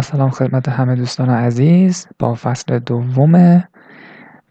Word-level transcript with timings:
سلام 0.00 0.30
خدمت 0.30 0.68
همه 0.68 0.94
دوستان 0.96 1.30
عزیز. 1.30 2.06
با 2.18 2.34
فصل 2.34 2.78
دوم 2.78 3.64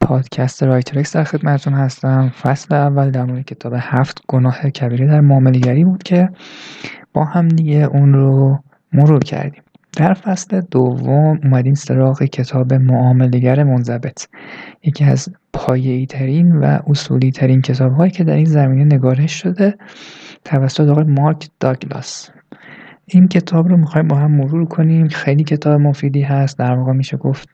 پادکست 0.02 0.64
رایترکس 0.64 1.16
در 1.16 1.24
خدمتتون 1.24 1.74
هستم. 1.74 2.30
فصل 2.42 2.76
اول 2.76 3.12
در 3.12 3.26
مورد 3.26 3.46
کتاب 3.46 3.74
هفت 3.78 4.22
گناه 4.28 4.70
کبیره 4.70 5.08
در 5.08 5.22
معامله‌گری 5.22 5.84
بود 5.86 6.04
که 6.04 6.30
با 7.14 7.26
هم 7.26 7.48
دیگه 7.48 7.90
اون 7.94 8.14
رو 8.14 8.60
مرور 8.94 9.24
کردیم. 9.24 9.64
در 9.98 10.14
فصل 10.14 10.62
دوم 10.62 11.40
اومدیم 11.44 11.74
سراغ 11.74 12.24
کتاب 12.24 12.74
معامله‌گر 12.74 13.64
منضبط. 13.64 14.28
یکی 14.84 15.04
از 15.04 15.30
پایه‌ای 15.54 16.06
ترین 16.06 16.56
و 16.56 16.80
اصولی 16.88 17.32
ترین 17.32 17.62
کتاب 17.62 17.94
هایی 17.94 18.12
که 18.12 18.24
در 18.24 18.36
این 18.36 18.46
زمینه 18.46 18.96
نگارش 18.96 19.42
شده 19.42 19.76
توسط 20.46 20.90
آقای 20.90 21.04
مارک 21.04 21.50
داگلاس. 21.60 22.30
این 23.12 23.28
کتاب 23.28 23.68
رو 23.68 23.78
می‌خوایم 23.78 24.08
با 24.08 24.16
هم 24.16 24.32
مرور 24.32 24.66
کنیم. 24.66 25.08
خیلی 25.08 25.44
کتاب 25.44 25.82
مفیدی 25.82 26.22
هست. 26.22 26.60
در 26.60 26.76
واقع 26.76 26.92
میشه 26.92 27.18
گفت 27.18 27.50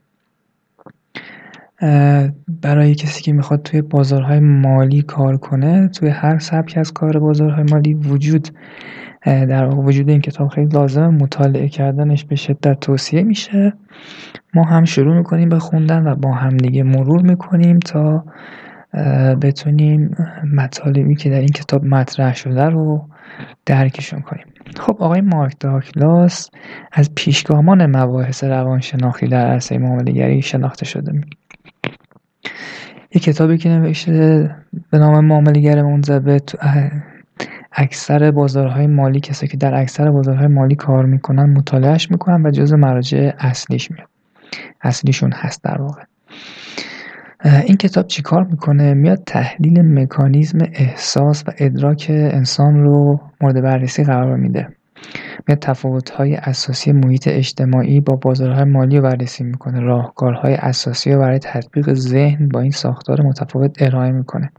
برای 2.62 2.96
کسی 2.96 3.24
که 3.24 3.34
می‌خواد 3.34 3.62
توی 3.62 3.82
بازارهای 3.82 4.40
مالی 4.40 5.02
کار 5.02 5.38
کنه 5.38 5.88
توی 5.88 6.10
هر 6.10 6.40
سبک 6.40 6.78
از 6.78 6.94
کار 6.94 7.20
بازارهای 7.20 7.64
مالی 7.72 7.94
وجود 7.94 8.48
در 9.26 9.66
واقع 9.66 9.82
وجود 9.82 10.10
این 10.10 10.22
کتاب 10.22 10.48
خیلی 10.48 10.68
لازم 10.68 11.08
مطالعه 11.08 11.70
کردنش 11.70 12.26
به 12.26 12.36
شدت 12.36 12.80
توصیه 12.80 13.24
میشه. 13.24 13.74
ما 14.54 14.64
هم 14.64 14.86
شروع 14.86 15.18
می‌کنیم 15.18 15.50
به 15.50 15.60
خوندن 15.60 16.08
و 16.08 16.16
با 16.16 16.32
هم 16.32 16.58
دیگه 16.58 16.84
مرور 16.84 17.22
می‌کنیم 17.22 17.80
تا 17.80 18.26
بتونیم 19.42 20.16
مطالبی 20.54 21.16
که 21.16 21.30
در 21.30 21.40
این 21.40 21.48
کتاب 21.48 21.86
مطرح 21.86 22.36
شده 22.36 22.66
رو 22.66 23.10
درکشون 23.66 24.22
کنیم. 24.22 24.46
خب 24.80 24.98
آقای 25.00 25.22
مارک 25.22 25.56
داکلاس 25.60 26.50
از 26.92 27.16
پیشگامان 27.16 27.86
مباحث 27.98 28.44
روانشناختی 28.44 29.28
در 29.28 29.48
عرصه 29.48 29.78
معاملهگری 29.78 30.42
شناخته 30.42 30.86
شده. 30.86 31.22
یک 33.16 33.24
کتابی 33.24 33.58
که 33.58 33.70
نوشته 33.70 34.50
به 34.92 35.00
نام 35.00 35.26
معاملهگر 35.26 35.82
منضبط 35.82 36.56
اکثر 37.72 38.32
بازارهای 38.32 38.88
مالی 38.88 39.20
کسایی 39.20 39.50
که 39.50 39.58
در 39.58 39.74
اکثر 39.74 40.12
بازارهای 40.12 40.48
مالی 40.48 40.76
کار 40.76 41.06
می‌کنن 41.06 41.50
مطالعهش 41.58 42.12
می‌کنن 42.12 42.46
و 42.46 42.52
جز 42.52 42.74
مراجع 42.74 43.32
اصلیش 43.40 43.92
میاد 43.92 44.10
اصلیشون 44.82 45.32
هست 45.32 45.64
در 45.64 45.82
واقع. 45.82 46.04
این 47.46 47.78
کتاب 47.78 48.08
چیکار 48.08 48.44
می‌کنه؟ 48.44 48.94
میاد 48.94 49.24
تحلیل 49.26 49.82
مکانیزم 49.82 50.58
احساس 50.74 51.44
و 51.48 51.52
ادراک 51.58 52.08
انسان 52.10 52.84
رو 52.84 53.20
مورد 53.42 53.62
بررسی 53.62 54.04
قرار 54.04 54.38
میده. 54.38 54.68
میاد 55.48 55.60
تفاوت‌های 55.60 56.36
اساسی 56.36 56.92
محیط 56.92 57.28
اجتماعی 57.28 58.00
با 58.00 58.16
بازارهای 58.16 58.64
مالی 58.64 58.98
رو 58.98 59.04
بررسی 59.04 59.44
می‌کنه. 59.44 59.80
راهکارهای 59.80 60.54
اساسی 60.54 61.12
رو 61.12 61.20
برای 61.20 61.40
تطبیق 61.40 61.94
ذهن 61.94 62.48
با 62.48 62.60
این 62.60 62.72
ساختار 62.72 63.22
متفاوت 63.22 63.82
ارائه 63.82 64.12
می‌کنه. 64.12 64.52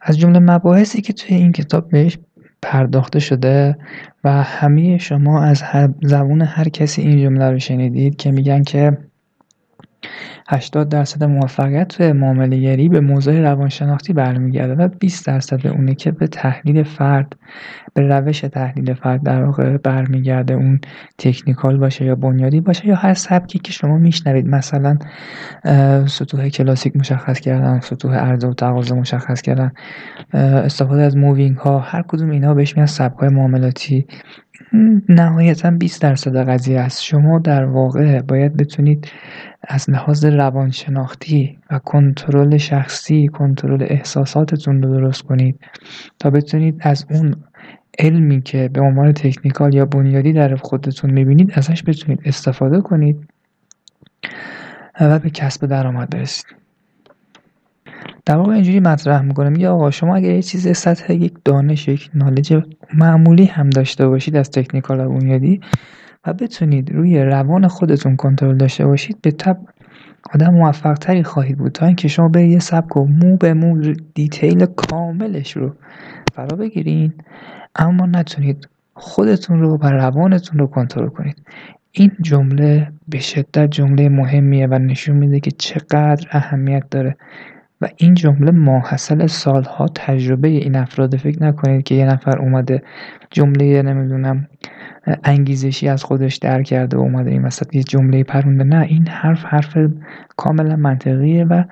از 0.00 0.18
جمله 0.18 0.38
مباحثی 0.38 1.00
که 1.00 1.12
توی 1.12 1.36
این 1.36 1.52
کتاب 1.52 1.88
بهش 1.88 2.18
پرداخته 2.62 3.18
شده 3.18 3.76
و 4.24 4.42
همه 4.42 4.98
شما 4.98 5.42
از 5.42 5.62
زبون 6.02 6.42
هر 6.42 6.68
کسی 6.68 7.02
این 7.02 7.22
جمله 7.22 7.50
رو 7.50 7.58
شنیدید 7.58 8.16
که 8.16 8.30
میگن 8.30 8.62
که 8.62 8.98
80 10.48 10.88
درصد 10.88 11.24
موفقیت 11.24 11.88
توی 11.88 12.12
معاملهگری 12.12 12.88
به 12.88 13.00
موضوع 13.00 13.40
روانشناختی 13.40 14.12
برمیگرده 14.12 14.74
و 14.84 14.88
20 14.88 15.26
درصد 15.26 15.66
اونه 15.66 15.94
که 15.94 16.10
به 16.10 16.26
تحلیل 16.26 16.82
فرد 16.82 17.36
به 17.94 18.02
روش 18.02 18.40
تحلیل 18.40 18.94
فرد 18.94 19.22
در 19.22 19.44
واقع 19.44 19.76
برمیگرده 19.76 20.54
اون 20.54 20.80
تکنیکال 21.18 21.76
باشه 21.76 22.04
یا 22.04 22.14
بنیادی 22.14 22.60
باشه 22.60 22.86
یا 22.86 22.94
هر 22.94 23.14
سبکی 23.14 23.58
که 23.58 23.72
شما 23.72 23.98
میشنوید. 23.98 24.46
مثلا 24.46 24.98
سطوح 26.06 26.48
کلاسیک 26.48 26.96
مشخص 26.96 27.40
کردن 27.40 27.80
سطوح 27.80 28.14
عرضه 28.14 28.48
و 28.48 28.54
تقاضا 28.54 28.94
مشخص 28.94 29.42
کردن 29.42 29.72
استفاده 30.32 31.02
از 31.02 31.16
moving 31.16 31.56
ها 31.56 31.78
هر 31.78 32.02
کدوم 32.08 32.30
اینا 32.30 32.54
بهش 32.54 32.76
میان 32.76 32.86
سبک 32.86 33.18
های 33.18 33.28
معاملاتی. 33.28 34.06
نهایتا 35.08 35.70
20 35.70 36.02
درصد 36.02 36.48
قضیه 36.48 36.80
است. 36.80 37.02
شما 37.02 37.38
در 37.38 37.64
واقع 37.64 38.22
باید 38.22 38.56
بتونید 38.56 39.08
از 39.68 39.90
لحاظ 39.90 40.24
روانشناختی 40.24 41.58
و 41.70 41.78
کنترل 41.78 42.56
شخصی 42.56 43.28
کنترل 43.28 43.86
احساساتتون 43.88 44.82
رو 44.82 45.00
درست 45.00 45.22
کنید 45.22 45.60
تا 46.18 46.30
بتونید 46.30 46.76
از 46.80 47.06
اون 47.10 47.34
علمی 47.98 48.42
که 48.42 48.70
به 48.72 48.80
عنوان 48.80 49.12
تکنیکال 49.12 49.74
یا 49.74 49.84
بنیادی 49.84 50.32
در 50.32 50.56
خودتون 50.56 51.10
می‌بینید 51.10 51.52
ازش 51.54 51.82
بتونید 51.86 52.20
استفاده 52.24 52.80
کنید 52.80 53.28
و 55.00 55.18
به 55.18 55.30
کسب 55.30 55.66
درآمد 55.66 56.10
برسید. 56.10 56.65
در 58.26 58.36
واقع 58.36 58.52
اینجوری 58.52 58.80
مطرح 58.80 59.22
می‌کنه. 59.22 59.48
میگه 59.48 59.68
آقا 59.68 59.90
شما 59.90 60.16
اگر 60.16 60.30
یه 60.30 60.42
چیز 60.42 60.76
سطح 60.76 61.12
یک 61.12 61.34
دانش 61.44 61.88
یک 61.88 62.10
نالج 62.14 62.62
معمولی 62.94 63.44
هم 63.44 63.70
داشته 63.70 64.08
باشید 64.08 64.36
از 64.36 64.50
تکنیکال 64.50 65.00
و 65.00 65.08
بنیادی 65.08 65.60
و 66.26 66.32
بتونید 66.32 66.92
روی 66.92 67.22
روان 67.22 67.68
خودتون 67.68 68.16
کنترل 68.16 68.56
داشته 68.56 68.86
باشید 68.86 69.18
به 69.22 69.30
تب 69.30 69.58
آدم 70.34 70.54
موفق 70.54 70.94
تری 70.94 71.22
خواهید 71.22 71.58
بود. 71.58 71.72
تا 71.72 71.86
اینکه 71.86 72.08
شما 72.08 72.28
به 72.28 72.42
یه 72.42 72.58
سبک 72.58 72.96
و 72.96 73.06
مو 73.06 73.36
به 73.36 73.54
مو 73.54 73.94
دیتیل 74.14 74.66
کاملش 74.66 75.56
رو 75.56 75.74
فرا 76.34 76.56
بگیرین 76.56 77.12
اما 77.76 78.06
نتونید 78.06 78.68
خودتون 78.94 79.60
رو 79.60 79.76
و 79.76 79.86
روانتون 79.86 80.58
رو 80.58 80.66
کنترل 80.66 81.08
کنید. 81.08 81.42
این 81.92 82.10
جمله 82.22 82.92
به 83.08 83.18
شدت 83.18 83.70
جمله 83.70 84.08
مهمیه 84.08 84.66
و 84.66 84.78
نشون 84.78 85.16
میده 85.16 85.40
که 85.40 85.50
چقدر 85.50 86.28
اهمیت 86.30 86.84
داره. 86.90 87.16
و 87.80 87.88
این 87.96 88.14
جمله 88.14 88.50
ماحصل 88.50 89.26
سالها 89.26 89.86
تجربه 89.94 90.48
این 90.48 90.76
افراد. 90.76 91.16
فکر 91.16 91.42
نکنید 91.42 91.82
که 91.82 91.94
یه 91.94 92.06
نفر 92.06 92.38
اومده 92.38 92.82
جمله 93.30 93.82
نمی‌دونم 93.82 94.48
انگیزشی 95.24 95.88
از 95.88 96.04
خودش 96.04 96.36
در 96.36 96.62
کرده 96.62 96.96
و 96.96 97.00
اومده 97.00 97.30
این 97.30 97.42
وسط 97.42 97.74
یه 97.74 97.82
جمله 97.82 98.24
پرونده. 98.24 98.64
نه 98.64 98.80
این 98.80 99.08
حرف 99.08 99.44
حرف 99.44 99.76
کاملا 100.36 100.76
منطقیه 100.76 101.44
و 101.44 101.64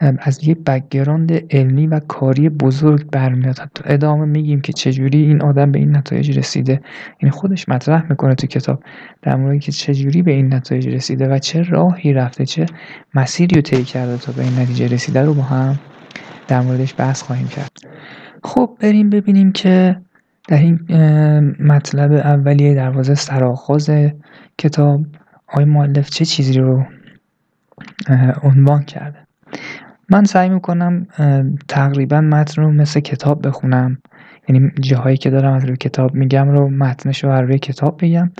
از 0.00 0.44
یه 0.48 0.54
background 0.54 1.32
علمی 1.50 1.86
و 1.86 2.00
کاری 2.00 2.48
بزرگ 2.48 3.10
برمیاد 3.10 3.58
حتی 3.58 3.82
ادامه 3.86 4.24
میگیم 4.24 4.60
که 4.60 4.72
چجوری 4.72 5.22
این 5.22 5.42
آدم 5.42 5.72
به 5.72 5.78
این 5.78 5.96
نتایج 5.96 6.38
رسیده. 6.38 6.80
یعنی 7.22 7.30
خودش 7.30 7.68
مطرح 7.68 8.06
می‌کنه 8.10 8.34
تو 8.34 8.46
کتاب 8.46 8.82
در 9.22 9.36
مورد 9.36 9.60
که 9.60 9.72
چجوری 9.72 10.22
به 10.22 10.32
این 10.32 10.54
نتایج 10.54 10.88
رسیده 10.88 11.28
و 11.28 11.38
چه 11.38 11.62
راهی 11.62 12.12
رفته 12.12 12.46
چه 12.46 12.66
مسیری 13.14 13.56
رو 13.56 13.62
طی 13.62 13.84
کرده 13.84 14.16
تا 14.16 14.32
به 14.32 14.42
این 14.42 14.58
نتیجه 14.58 14.86
رسیده 14.86 15.22
رو 15.22 15.34
با 15.34 15.42
هم 15.42 15.78
در 16.48 16.60
موردش 16.60 16.94
بحث 16.98 17.22
خواهیم 17.22 17.48
کرد. 17.48 17.70
خب 18.44 18.76
بریم 18.80 19.10
ببینیم 19.10 19.52
که 19.52 20.00
در 20.48 20.58
این 20.58 20.80
مطلب 21.60 22.12
اولیه 22.12 22.74
دروازه 22.74 23.14
سرآغاز 23.14 23.90
کتاب 24.58 25.00
آقای 25.48 25.64
مؤلف 25.64 26.10
چه 26.10 26.24
چیزی 26.24 26.58
رو 26.58 26.84
عنوان 28.42 28.82
کرده. 28.82 29.27
من 30.10 30.24
سعی 30.24 30.48
می‌کنم 30.48 31.06
تقریبا 31.68 32.20
متن 32.20 32.62
رو 32.62 32.72
مثل 32.72 33.00
کتاب 33.00 33.46
بخونم. 33.46 33.98
یعنی 34.48 34.70
جاهایی 34.80 35.16
که 35.16 35.30
دارم 35.30 35.52
از 35.52 35.64
روی 35.64 35.76
کتاب 35.76 36.14
میگم 36.14 36.48
رو 36.48 36.68
متنش 36.68 37.24
رو 37.24 37.30
روی 37.30 37.58
کتاب 37.58 37.98
بگم. 38.02 38.30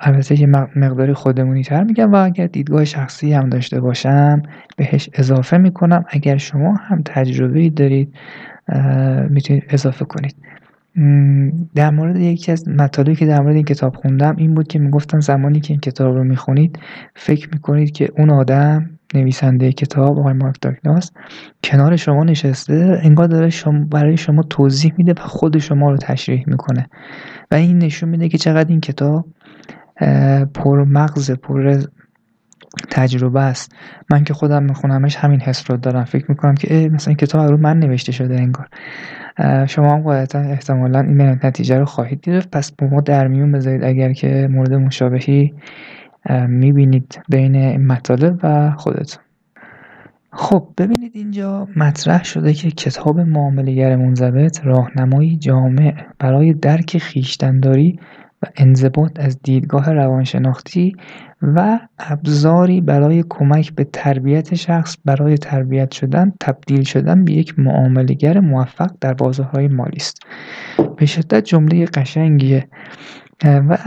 البته 0.00 0.40
یه 0.40 0.46
مقداری 0.76 1.12
خودمونی 1.12 1.62
تر 1.62 1.84
میگم 1.84 2.12
و 2.12 2.16
اگر 2.24 2.46
دیدگاه 2.46 2.84
شخصی 2.84 3.32
هم 3.32 3.48
داشته 3.48 3.80
باشم 3.80 4.42
بهش 4.76 5.10
اضافه 5.14 5.58
می‌کنم. 5.58 6.04
اگر 6.08 6.36
شما 6.36 6.74
هم 6.74 7.02
تجربه 7.04 7.70
دارید 7.70 8.14
می‌تونید 9.30 9.64
اضافه 9.68 10.04
کنید. 10.04 10.36
در 11.74 11.90
مورد 11.90 12.16
یکی 12.16 12.52
از 12.52 12.68
مطالبی 12.68 13.14
که 13.14 13.26
در 13.26 13.40
مورد 13.40 13.54
این 13.54 13.64
کتاب 13.64 13.96
خوندم 13.96 14.36
این 14.36 14.54
بود 14.54 14.68
که 14.68 14.78
می‌گفتن 14.78 15.20
زمانی 15.20 15.60
که 15.60 15.72
این 15.72 15.80
کتاب 15.80 16.14
رو 16.14 16.24
می‌خونید 16.24 16.78
فکر 17.14 17.48
می‌کنید 17.52 17.90
که 17.90 18.08
اون 18.18 18.30
آدم 18.30 18.90
نویسنده 19.14 19.72
کتاب 19.72 20.18
آقای 20.18 20.32
مارک 20.32 20.56
داگلاس. 20.60 21.10
کنار 21.64 21.96
شما 21.96 22.24
نشسته 22.24 23.00
انگار 23.02 23.26
داره 23.26 23.50
شما 23.50 23.84
برای 23.90 24.16
شما 24.16 24.42
توضیح 24.42 24.92
میده 24.98 25.12
و 25.12 25.20
خود 25.20 25.58
شما 25.58 25.90
رو 25.90 25.96
تشریح 25.96 26.44
می‌کنه. 26.46 26.86
و 27.50 27.54
این 27.54 27.78
نشون 27.78 28.08
میده 28.08 28.28
که 28.28 28.38
چقدر 28.38 28.68
این 28.68 28.80
کتاب 28.80 29.26
پر 30.54 30.84
مغز 30.84 31.30
پر 31.30 31.80
تجربه 32.90 33.40
است. 33.40 33.72
من 34.10 34.24
که 34.24 34.34
خودم 34.34 34.62
میخونمش 34.62 35.16
همین 35.16 35.40
حس 35.40 35.70
رو 35.70 35.76
دارم. 35.76 36.04
فکر 36.04 36.24
می‌کنم 36.28 36.54
که 36.54 36.90
مثلا 36.92 37.10
این 37.10 37.16
کتاب 37.16 37.50
رو 37.50 37.56
من 37.56 37.78
نوشته 37.78 38.12
شده 38.12 38.34
انگار. 38.34 38.68
شما 39.66 39.92
هم 39.92 40.02
قاعدتا 40.02 40.38
احتمالا 40.38 41.00
این 41.00 41.20
نتیجه 41.20 41.78
رو 41.78 41.84
خواهید 41.84 42.20
گرفت. 42.20 42.50
پس 42.50 42.72
با 42.72 42.86
ما 42.86 43.00
در 43.00 43.28
میون 43.28 43.52
بذارید 43.52 43.84
اگر 43.84 44.12
که 44.12 44.48
مورد 44.50 44.72
مشابهی 44.72 45.54
می‌بینید 46.48 47.20
بین 47.28 47.86
مطالب 47.86 48.40
و 48.42 48.70
خودتون. 48.76 49.22
خب 50.32 50.68
ببینید 50.78 51.12
اینجا 51.14 51.68
مطرح 51.76 52.24
شده 52.24 52.54
که 52.54 52.70
کتاب 52.70 53.20
معاملگر 53.20 53.96
منضبط 53.96 54.60
راهنمایی 54.64 55.36
جامع 55.36 55.94
برای 56.18 56.52
درک 56.52 56.98
خیشتنداری 56.98 57.98
و 58.00 58.26
و 58.42 58.46
انضباط 58.56 59.20
از 59.20 59.42
دیدگاه 59.42 59.92
روانشناختی 59.92 60.96
و 61.42 61.78
ابزاری 61.98 62.80
برای 62.80 63.24
کمک 63.28 63.74
به 63.74 63.84
تربیت 63.84 64.54
شخص 64.54 64.96
برای 65.04 65.38
تربیت 65.38 65.90
شدن 65.90 66.32
تبدیل 66.40 66.82
شدن 66.82 67.24
به 67.24 67.32
یک 67.32 67.58
معاملگر 67.58 68.40
موفق 68.40 68.90
در 69.00 69.14
بازارهای 69.14 69.68
مالی 69.68 69.96
است. 69.96 70.22
به 70.96 71.06
شدت 71.06 71.44
جمله 71.44 71.84
قشنگیه. 71.84 72.68
و 73.44 73.78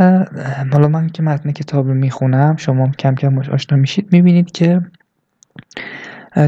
حالا 0.71 0.87
من 0.87 1.09
که 1.09 1.23
متن 1.23 1.51
کتاب 1.51 1.87
رو 1.87 1.93
می‌خونم 1.93 2.55
شما 2.55 2.87
کم 2.99 3.15
کم 3.15 3.39
آشنا 3.39 3.77
میشید 3.77 4.13
می‌بینید 4.13 4.51
که 4.51 4.81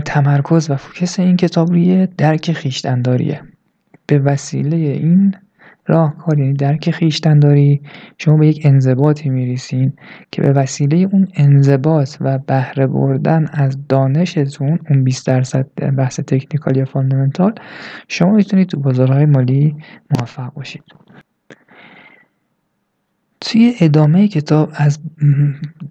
تمرکز 0.06 0.70
و 0.70 0.76
فوکس 0.76 1.20
این 1.20 1.38
کتاب 1.38 1.70
روی 1.70 2.08
درک 2.18 2.52
خیشتنداریه 2.52 3.42
به 4.08 4.20
وسیله 4.20 4.76
این 4.78 5.36
راهکار 5.88 6.40
یعنی 6.40 6.54
درک 6.54 6.92
خیشتنداری 6.92 7.82
شما 8.18 8.38
به 8.38 8.48
یک 8.48 8.62
انضباطی 8.66 9.30
میریسین 9.30 9.94
که 10.32 10.42
به 10.42 10.52
وسیله 10.52 10.98
اون 10.98 11.28
انضباط 11.36 12.18
و 12.22 12.38
بهره 12.38 12.88
بردن 12.88 13.46
از 13.54 13.88
دانشتون 13.88 14.80
اون 14.90 15.04
20 15.04 15.28
درصد 15.28 15.68
بحث 15.98 16.20
تکنیکال 16.20 16.78
یا 16.78 16.86
فاندامنتال 16.86 17.54
شما 18.08 18.32
می‌تونید 18.32 18.68
تو 18.68 18.80
بازارهای 18.80 19.26
مالی 19.26 19.76
موفق 20.20 20.54
باشید. 20.54 20.84
توی 23.52 23.74
ادامه 23.80 24.28
کتاب 24.28 24.72
از 24.74 25.00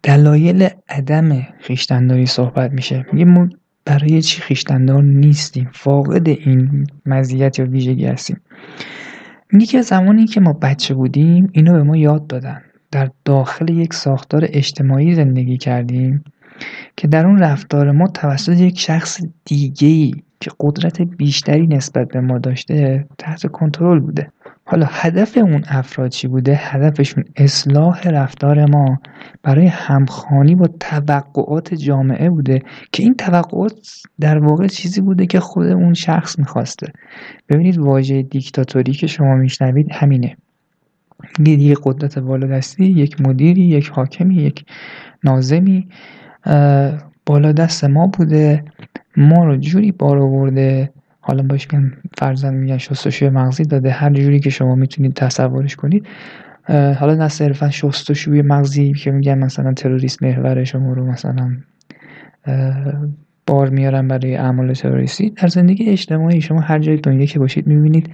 دلایل 0.02 0.68
عدم 0.88 1.46
خیشتنداری 1.58 2.26
صحبت 2.26 2.72
میشه. 2.72 3.06
میگه 3.12 3.24
ما 3.24 3.48
برای 3.84 4.22
چی 4.22 4.42
خیشتندار 4.42 5.02
نیستیم؟ 5.02 5.70
فاقد 5.72 6.28
این 6.28 6.86
مزیت 7.06 7.58
یا 7.58 7.66
ویژگی 7.66 8.06
هستیم. 8.06 8.40
میگه 9.52 9.66
که 9.66 9.82
زمانی 9.82 10.26
که 10.26 10.40
ما 10.40 10.52
بچه 10.52 10.94
بودیم 10.94 11.48
اینو 11.52 11.72
به 11.72 11.82
ما 11.82 11.96
یاد 11.96 12.26
دادن. 12.26 12.62
در 12.90 13.10
داخل 13.24 13.70
یک 13.70 13.94
ساختار 13.94 14.46
اجتماعی 14.48 15.14
زندگی 15.14 15.56
کردیم 15.56 16.24
که 16.96 17.08
در 17.08 17.26
اون 17.26 17.38
رفتار 17.38 17.92
ما 17.92 18.06
توسط 18.06 18.60
یک 18.60 18.78
شخص 18.78 19.20
دیگه‌ای 19.44 20.14
که 20.40 20.50
قدرت 20.60 21.02
بیشتری 21.02 21.66
نسبت 21.66 22.08
به 22.08 22.20
ما 22.20 22.38
داشته 22.38 23.06
تحت 23.18 23.46
کنترل 23.46 24.00
بوده. 24.00 24.32
حالا 24.70 24.86
هدف 24.90 25.38
اون 25.38 25.64
افراد 25.68 26.10
چی 26.10 26.28
بوده؟ 26.28 26.54
هدفشون 26.54 27.24
اصلاح 27.36 28.08
رفتار 28.08 28.66
ما 28.66 28.98
برای 29.42 29.66
همخانی 29.66 30.54
با 30.54 30.66
توقعات 30.80 31.74
جامعه 31.74 32.30
بوده 32.30 32.62
که 32.92 33.02
این 33.02 33.14
توقعات 33.14 34.02
در 34.20 34.38
واقع 34.38 34.66
چیزی 34.66 35.00
بوده 35.00 35.26
که 35.26 35.40
خود 35.40 35.66
اون 35.66 35.94
شخص 35.94 36.38
می‌خواسته. 36.38 36.92
ببینید 37.48 37.78
واژه 37.78 38.22
دیکتاتوری 38.22 38.92
که 38.92 39.06
شما 39.06 39.34
میشنوید 39.34 39.92
همینه. 39.92 40.36
یک 41.38 41.78
قدرت 41.82 42.18
بالادستی 42.18 42.84
یک 42.84 43.20
مدیری 43.20 43.62
یک 43.62 43.88
حاکمی 43.88 44.34
یک 44.34 44.64
نازمی 45.24 45.88
بالا 47.26 47.52
دست 47.52 47.84
ما 47.84 48.06
بوده. 48.06 48.64
ما 49.16 49.44
رو 49.44 49.56
جوری 49.56 49.92
بار 49.92 50.18
آورده 50.18 50.92
حالا 51.30 51.42
باش 51.42 51.68
میگن 51.72 51.92
فرزن 52.18 52.54
میگن 52.54 52.78
شستشوی 52.78 53.28
مغزی 53.28 53.64
داده. 53.64 53.90
هر 53.90 54.10
جوری 54.10 54.40
که 54.40 54.50
شما 54.50 54.74
می‌تونید 54.74 55.12
تصورش 55.12 55.76
کنید 55.76 56.06
حالا 56.68 57.14
نه 57.14 57.28
صرفا 57.28 57.70
شستشوی 57.70 58.42
مغزی 58.42 58.92
که 58.92 59.10
میگن 59.10 59.38
مثلا 59.38 59.72
تروریست 59.72 60.22
محور 60.22 60.64
شما 60.64 60.92
رو 60.92 61.06
مثلا 61.06 61.56
بار 63.46 63.68
میارن 63.68 64.08
برای 64.08 64.36
اعمال 64.36 64.72
تروریستی. 64.72 65.30
در 65.30 65.48
زندگی 65.48 65.84
اجتماعی 65.84 66.40
شما 66.40 66.60
هر 66.60 66.78
جای 66.78 66.96
دنیا 66.96 67.26
که 67.26 67.38
باشید 67.38 67.66
می‌بینید 67.66 68.10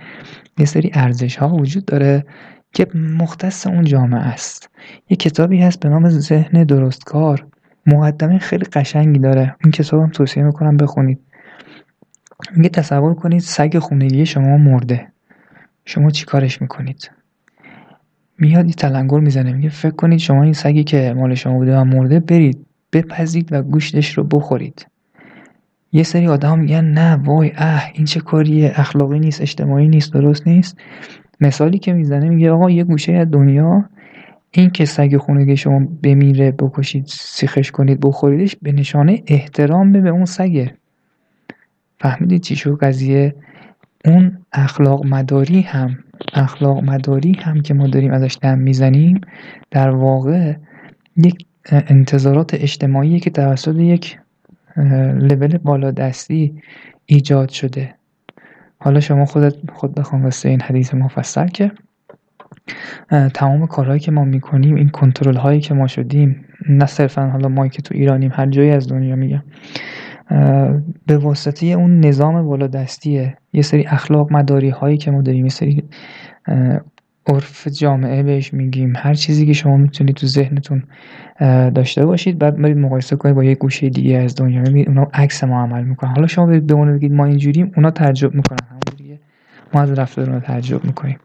یه 0.58 0.66
سری 0.66 0.90
ارزش 0.94 1.36
ها 1.36 1.48
وجود 1.48 1.84
داره 1.84 2.24
که 2.72 2.86
مختص 2.94 3.66
اون 3.66 3.84
جامعه 3.84 4.20
است. 4.20 4.70
یه 5.10 5.16
کتابی 5.16 5.60
هست 5.60 5.80
به 5.80 5.88
نام 5.88 6.08
ذهن 6.08 6.64
درستکار. 6.64 7.46
مقدمه 7.86 8.38
خیلی 8.38 8.64
قشنگی 8.64 9.18
داره. 9.18 9.56
این 9.64 9.70
کتاب 9.72 10.02
هم 10.02 10.10
توصیه 10.10 10.42
می‌کنم 10.42 10.76
بخونید. 10.76 11.18
میگه 12.56 12.68
تصور 12.68 13.14
کنید 13.14 13.40
سگ 13.40 13.78
خونگی 13.78 14.26
شما 14.26 14.56
مرده. 14.56 15.06
شما 15.84 16.10
چی 16.10 16.24
کارش 16.24 16.62
می‌کنید؟ 16.62 17.10
میاد 18.38 18.64
این 18.64 18.74
تلنگر 18.74 19.18
می‌زنه 19.18 19.52
میگه 19.52 19.68
فکر 19.68 19.94
کنید 19.94 20.18
شما 20.18 20.42
این 20.42 20.52
سگی 20.52 20.84
که 20.84 21.14
مال 21.16 21.34
شما 21.34 21.54
بوده 21.54 21.78
و 21.78 21.84
مرده 21.84 22.20
برید 22.20 22.66
بپزید 22.92 23.48
و 23.52 23.62
گوشتش 23.62 24.18
رو 24.18 24.24
بخورید. 24.24 24.86
یه 25.92 26.02
سری 26.02 26.26
آدم 26.26 26.58
میگن 26.58 26.84
نه 26.84 27.16
وای 27.16 27.52
اه 27.56 27.90
این 27.94 28.04
چه 28.04 28.20
کاریه 28.20 28.72
اخلاقی 28.74 29.18
نیست 29.18 29.40
اجتماعی 29.40 29.88
نیست 29.88 30.12
درست 30.12 30.46
نیست. 30.46 30.76
مثالی 31.40 31.78
که 31.78 31.92
می‌زنه 31.92 32.28
میگه 32.28 32.50
آقا 32.50 32.70
یه 32.70 32.84
گوشه 32.84 33.12
از 33.12 33.30
دنیا 33.30 33.84
این 34.50 34.70
که 34.70 34.84
سگ 34.84 35.16
خونگی 35.16 35.56
شما 35.56 35.86
بمیره 36.02 36.52
بکشید 36.52 37.06
سیخش 37.06 37.70
کنید 37.70 38.00
بخوریدش 38.00 38.56
به 38.62 38.72
نشانه 38.72 39.22
احترام 39.26 39.92
به 39.92 40.08
اون 40.08 40.24
سگه. 40.24 40.74
فهمیدید 41.98 42.42
چی 42.42 42.56
شد 42.56 42.78
قضیه 42.78 43.34
اون 44.04 44.38
اخلاق 44.52 45.06
مداری 45.06 45.60
هم 45.60 45.98
اخلاق 46.34 46.84
مداری 46.84 47.32
هم 47.32 47.62
که 47.62 47.74
ما 47.74 47.86
داریم 47.86 48.12
ازش 48.12 48.38
دم 48.42 48.58
می‌زنیم 48.58 49.20
در 49.70 49.90
واقع 49.90 50.54
یک 51.16 51.46
انتظارات 51.72 52.54
اجتماعی 52.54 53.20
که 53.20 53.30
توسط 53.30 53.76
یک 53.76 54.18
لول 55.14 55.58
بالادستی 55.58 56.62
ایجاد 57.06 57.48
شده. 57.48 57.94
حالا 58.78 59.00
شما 59.00 59.24
خودت 59.24 59.54
خود 59.72 59.94
بخوام 59.94 60.24
واسه 60.24 60.48
این 60.48 60.60
حدیث 60.60 60.94
مفصل 60.94 61.46
که 61.46 61.72
تمام 63.34 63.66
کارهایی 63.66 64.00
که 64.00 64.10
ما 64.10 64.24
می‌کنیم 64.24 64.74
این 64.74 64.88
کنترل 64.88 65.36
هایی 65.36 65.60
که 65.60 65.74
ما 65.74 65.86
شدیم 65.86 66.44
نه 66.68 66.86
صرفا 66.86 67.26
حالا 67.26 67.48
ما 67.48 67.68
که 67.68 67.82
تو 67.82 67.94
ایرانیم 67.94 68.30
هر 68.34 68.46
جایی 68.46 68.70
از 68.70 68.88
دنیا 68.88 69.16
میگم 69.16 69.42
به 71.06 71.18
واسطه 71.18 71.66
اون 71.66 72.00
نظام 72.00 72.46
بالادستیه 72.46 73.36
یه 73.52 73.62
سری 73.62 73.86
اخلاق 73.86 74.32
مداری 74.32 74.68
هایی 74.68 74.96
که 74.96 75.10
ما 75.10 75.22
داریم 75.22 75.44
یه 75.44 75.50
سری 75.50 75.84
عرف 77.26 77.68
جامعه 77.68 78.22
بهش 78.22 78.54
میگیم. 78.54 78.92
هر 78.96 79.14
چیزی 79.14 79.46
که 79.46 79.52
شما 79.52 79.76
می‌تونید 79.76 80.16
تو 80.16 80.26
ذهنتون 80.26 80.82
داشته 81.74 82.06
باشید 82.06 82.38
بعد 82.38 82.56
برید 82.62 82.76
مقایسه 82.76 83.16
کنید 83.16 83.34
با 83.34 83.44
یه 83.44 83.54
گوشه 83.54 83.88
دیگه 83.88 84.18
از 84.18 84.34
دنیا. 84.34 84.60
می‌بینید 84.60 84.88
اونا 84.88 85.08
عکس 85.14 85.44
ما 85.44 85.62
عمل 85.62 85.84
می‌کنن. 85.84 86.10
حالا 86.10 86.26
شما 86.26 86.46
برید 86.46 86.66
به 86.66 86.74
بگید 86.74 87.12
ما 87.12 87.24
اینجوریم 87.24 87.72
اونا 87.76 87.90
تعجب 87.90 88.34
می‌کنن. 88.34 88.58
همونجوریه. 88.70 89.18
ما 89.74 89.80
از 89.82 89.98
رفتار 89.98 90.26
اونا 90.26 90.40
تعجب 90.40 90.84
می‌کنیم. 90.84 91.18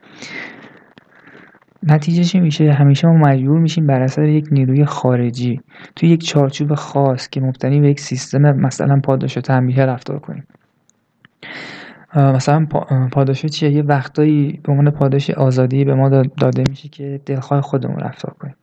نتیجه 1.84 2.24
چی 2.24 2.40
میشه 2.40 2.74
همیشه 2.74 3.08
ما 3.08 3.14
مجبور 3.14 3.60
میشیم 3.60 3.88
بر 3.88 4.02
اثر 4.02 4.24
یک 4.24 4.48
نیروی 4.52 4.86
خارجی 4.86 5.62
توی 5.96 6.10
یک 6.10 6.24
چارچوب 6.24 6.76
خاص 6.76 7.30
که 7.30 7.42
مبتنی 7.42 7.82
به 7.82 7.90
یک 7.90 8.00
سیستم 8.00 8.42
مثلا 8.42 9.00
پاداش 9.00 9.38
و 9.38 9.42
تنبیه 9.42 9.86
رفتار 9.86 10.20
کنیم. 10.20 10.48
مثلا 12.16 12.66
پاداش 13.12 13.46
چیه؟ 13.46 13.72
یه 13.72 13.82
وقتایی 13.82 14.60
به 14.64 14.72
عنوان 14.72 14.92
پاداش 14.92 15.30
آزادی 15.30 15.86
به 15.86 15.96
ما 15.96 16.10
داده 16.10 16.64
میشه 16.70 16.90
که 16.90 17.22
دلخواه 17.26 17.62
خودمون 17.62 18.00
رفتار 18.00 18.34
کنیم. 18.40 18.56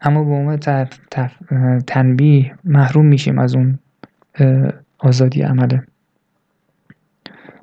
اما 0.00 0.24
به 0.24 0.30
عنوان 0.30 0.58
تنبیه 1.86 2.54
محروم 2.64 3.06
میشیم 3.06 3.38
از 3.38 3.54
اون 3.54 3.78
آزادی 4.98 5.42
عمله. 5.42 5.82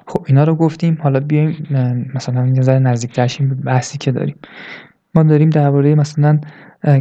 خب 0.07 0.25
اینا 0.27 0.43
رو 0.43 0.55
گفتیم. 0.55 0.97
حالا 1.01 1.19
بیایم 1.19 2.11
مثلا 2.15 2.47
یه 2.47 2.61
ذره 2.61 2.79
نزدیکتر 2.79 3.27
به 3.39 3.55
بحثی 3.55 3.97
که 3.97 4.11
داریم. 4.11 4.35
ما 5.15 5.23
داریم 5.23 5.49
درباره 5.49 5.95
مثلا 5.95 6.39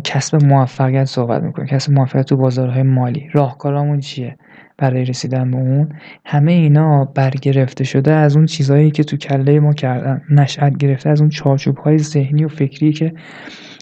کسب 0.05 0.45
موفقیت 0.45 1.05
صحبت 1.05 1.43
می‌کنیم. 1.43 1.69
کسب 1.69 1.93
موفقیت 1.93 2.27
تو 2.27 2.37
بازارهای 2.37 2.83
مالی. 2.83 3.29
راهکارامون 3.33 4.01
چیه 4.01 4.37
برای 4.79 5.05
رسیدن 5.05 5.51
به 5.51 5.57
اون؟ 5.57 5.89
همه 6.25 6.53
اینا 6.53 7.05
برگرفته 7.05 7.85
شده 7.85 8.13
از 8.13 8.37
اون 8.37 8.47
چیزهایی 8.47 8.91
که 8.91 9.05
تو 9.05 9.17
کله 9.17 9.61
ما 9.61 9.73
کردن. 9.73 10.23
نشأت 10.31 10.77
گرفته 10.77 11.11
از 11.11 11.21
اون 11.21 11.31
چارچوب 11.31 11.79
های 11.79 11.99
ذهنی 11.99 12.45
و 12.45 12.49
فکری 12.49 12.93
که 12.93 13.15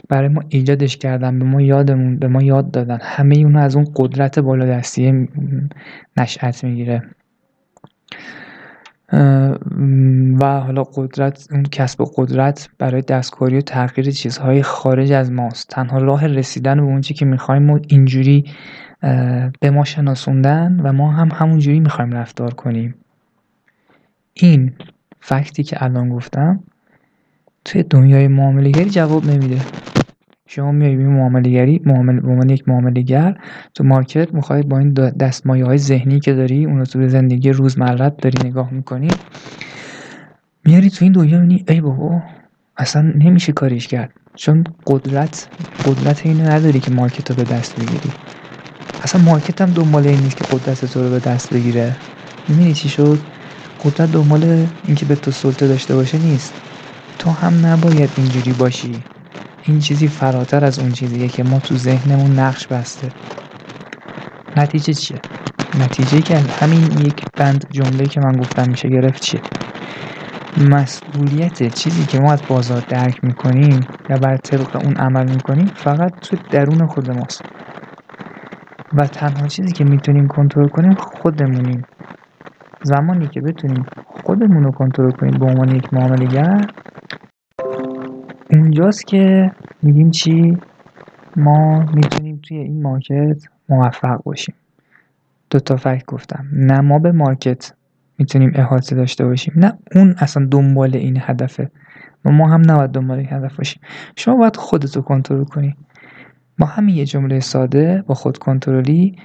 برای 0.09 0.29
ما 0.29 0.43
ایجادش 0.49 0.97
کردن 0.97 1.39
به 1.39 1.45
ما 1.45 1.61
یادمون 1.61 2.19
به 2.19 2.29
ما 2.29 2.43
یاد 2.43 2.71
دادن. 2.71 2.99
همه 3.03 3.39
اونها 3.39 3.63
از 3.63 3.77
اون 3.77 3.87
قدرت 3.97 4.39
بالادستی 4.39 5.29
نشأت 6.17 6.65
می‌گیره. 6.65 7.03
و 10.41 10.61
حالا 10.61 10.83
قدرت 10.83 11.49
اون 11.51 11.63
کسب 11.63 12.05
قدرت 12.17 12.69
برای 12.79 13.03
دستکاری 13.03 13.59
و 13.59 13.61
تغییر 13.61 14.11
چیزهای 14.11 14.63
خارج 14.63 15.13
از 15.13 15.33
ماست. 15.33 15.69
تنها 15.69 15.99
راه 15.99 16.27
رسیدن 16.27 16.77
به 16.77 16.83
اون 16.83 17.01
که 17.01 17.25
می‌خوایم 17.25 17.71
و 17.71 17.79
اینجوری 17.89 18.45
به 19.61 19.71
ما 19.73 19.85
شناسوندن 19.85 20.81
و 20.81 20.93
ما 20.93 21.13
هم 21.13 21.29
همونجوری 21.35 21.81
می‌خوایم 21.81 22.13
رفتار 22.13 22.55
کنیم. 22.55 22.95
این 24.35 24.73
فکتی 25.21 25.63
که 25.63 25.85
الان 25.85 26.09
گفتم 26.09 26.61
توی 27.65 27.83
دنیای 27.83 28.29
معاملگری 28.29 28.91
جواب 28.91 29.27
نمیده. 29.27 29.61
شما 30.55 30.73
میای 30.73 30.97
به 30.97 31.05
معاملگری 31.09 31.81
معامل 31.85 32.21
به 32.21 32.29
عنوان 32.29 32.51
یک 32.51 32.69
معاملگر 32.69 33.39
تو 33.75 33.85
مارکت 33.85 34.35
می‌خوای 34.35 34.63
با 34.63 34.79
این 34.79 34.93
دستمایه 34.93 35.65
های 35.65 35.79
ذهنی 35.79 36.21
که 36.21 36.33
داری 36.33 36.65
اون 36.65 36.79
رو 36.79 36.85
تو 36.85 37.09
زندگی 37.09 37.51
روزمرت 37.51 38.17
داری 38.17 38.39
نگاه 38.49 38.75
می‌کنی 38.75 39.21
میاری 40.65 40.91
تو 40.91 41.05
این 41.05 41.13
دنیا 41.13 41.41
می‌بینی 41.41 41.65
ای 41.69 41.81
بابا 41.81 42.23
اصلا 42.77 43.03
نمیشه 43.17 43.53
کاریش 43.53 43.89
کرد. 43.89 44.13
چون 44.35 44.65
قدرت 44.87 45.51
قدرت 45.85 46.27
اینو 46.27 46.45
نداری 46.49 46.81
که 46.81 46.91
مارکت 46.91 47.31
رو 47.31 47.37
به 47.37 47.45
دست 47.45 47.81
بگیری. 47.81 48.15
اصلا 49.01 49.21
مارکت 49.23 49.61
هم 49.61 49.71
دنبال 49.71 50.07
این 50.07 50.21
نیست 50.21 50.37
که 50.37 50.45
قدرت 50.51 50.85
تو 50.85 51.03
رو 51.03 51.11
به 51.11 51.21
دست 51.21 51.53
بگیره. 51.55 51.97
می‌بینی 52.49 52.75
چی 52.75 52.89
شد؟ 52.89 53.29
قدرت 53.81 54.11
دنبال 54.11 54.45
اینکه 54.85 55.07
به 55.07 55.15
تو 55.17 55.31
سلطه 55.31 55.69
داشته 55.69 55.95
باشه 55.95 56.19
نیست. 56.19 56.63
تو 57.19 57.31
هم 57.31 57.67
نباید 57.67 58.11
اینجوری 58.17 58.53
باشی. 58.53 59.12
این 59.65 59.79
چیزی 59.79 60.09
فراتر 60.09 60.65
از 60.65 60.79
اون 60.79 60.93
چیزیه 60.93 61.29
که 61.29 61.43
ما 61.43 61.61
تو 61.61 61.77
ذهنمون 61.77 62.39
نقش 62.41 62.67
بسته. 62.69 63.13
نتیجه 64.57 64.93
چیه؟ 64.93 65.23
نتیجه 65.75 66.23
که 66.23 66.39
همین 66.39 66.99
یک 66.99 67.27
بند 67.37 67.65
جمله 67.71 68.09
که 68.09 68.21
من 68.21 68.37
گفتم 68.37 68.69
میشه 68.69 68.89
گرفت 68.89 69.23
چیه؟ 69.23 69.43
مسئولیت 70.57 71.73
چیزی 71.73 72.05
که 72.07 72.19
ما 72.19 72.33
از 72.33 72.43
بازار 72.49 72.83
درک 72.89 73.25
می‌کنیم 73.25 73.87
یا 74.09 74.19
بر 74.19 74.37
طبق 74.37 74.77
اون 74.77 74.97
عمل 74.97 75.27
می‌کنیم 75.27 75.69
فقط 75.85 76.13
تو 76.23 76.37
درون 76.51 76.87
خود 76.87 77.11
ماست. 77.11 77.45
و 78.93 79.07
تنها 79.07 79.47
چیزی 79.47 79.73
که 79.73 79.85
می‌تونیم 79.85 80.29
کنترل 80.29 80.69
کنیم 80.69 80.95
خودمونیم. 80.95 81.87
زمانی 82.83 83.29
که 83.29 83.41
بتونیم 83.41 83.85
خودمون 84.05 84.65
رو 84.65 84.73
کنترل 84.73 85.11
کنیم 85.13 85.39
به 85.39 85.47
عنوان 85.47 85.71
یک 85.71 85.93
معاملهگر 85.93 86.67
اونجاست 88.53 89.07
که 89.07 89.53
میگیم 89.83 90.11
چی؟ 90.11 90.59
ما 91.37 91.85
می‌تونیم 91.95 92.41
توی 92.43 92.57
این 92.57 92.83
مارکت 92.83 93.43
موفق 93.69 94.23
باشیم. 94.23 94.55
دو 95.51 95.61
تا 95.61 95.77
فکت 95.77 96.05
گفتم. 96.07 96.47
نه 96.53 96.81
ما 96.81 96.99
به 96.99 97.13
مارکت 97.13 97.73
می‌تونیم 98.19 98.53
احاطه 98.55 98.97
داشته 98.97 99.25
باشیم. 99.25 99.55
نه 99.57 99.79
اون 99.95 100.15
اصلا 100.19 100.47
دنبال 100.51 100.97
این 100.97 101.17
هدفه. 101.21 101.71
و 102.25 102.31
ما 102.31 102.49
هم 102.49 102.63
نباید 102.71 102.91
دنبال 102.91 103.19
این 103.19 103.29
هدف 103.31 103.57
باشیم. 103.57 103.83
شما 104.17 104.37
باید 104.37 104.57
خودتو 104.57 105.01
کنترل 105.03 105.45
کنی. 105.45 105.77
با 106.59 106.67
همین 106.67 106.97
یه 106.97 107.05
جمله 107.05 107.41
ساده 107.41 108.05
با 108.07 108.15
خود 108.15 108.39
کنترلی 108.39 109.17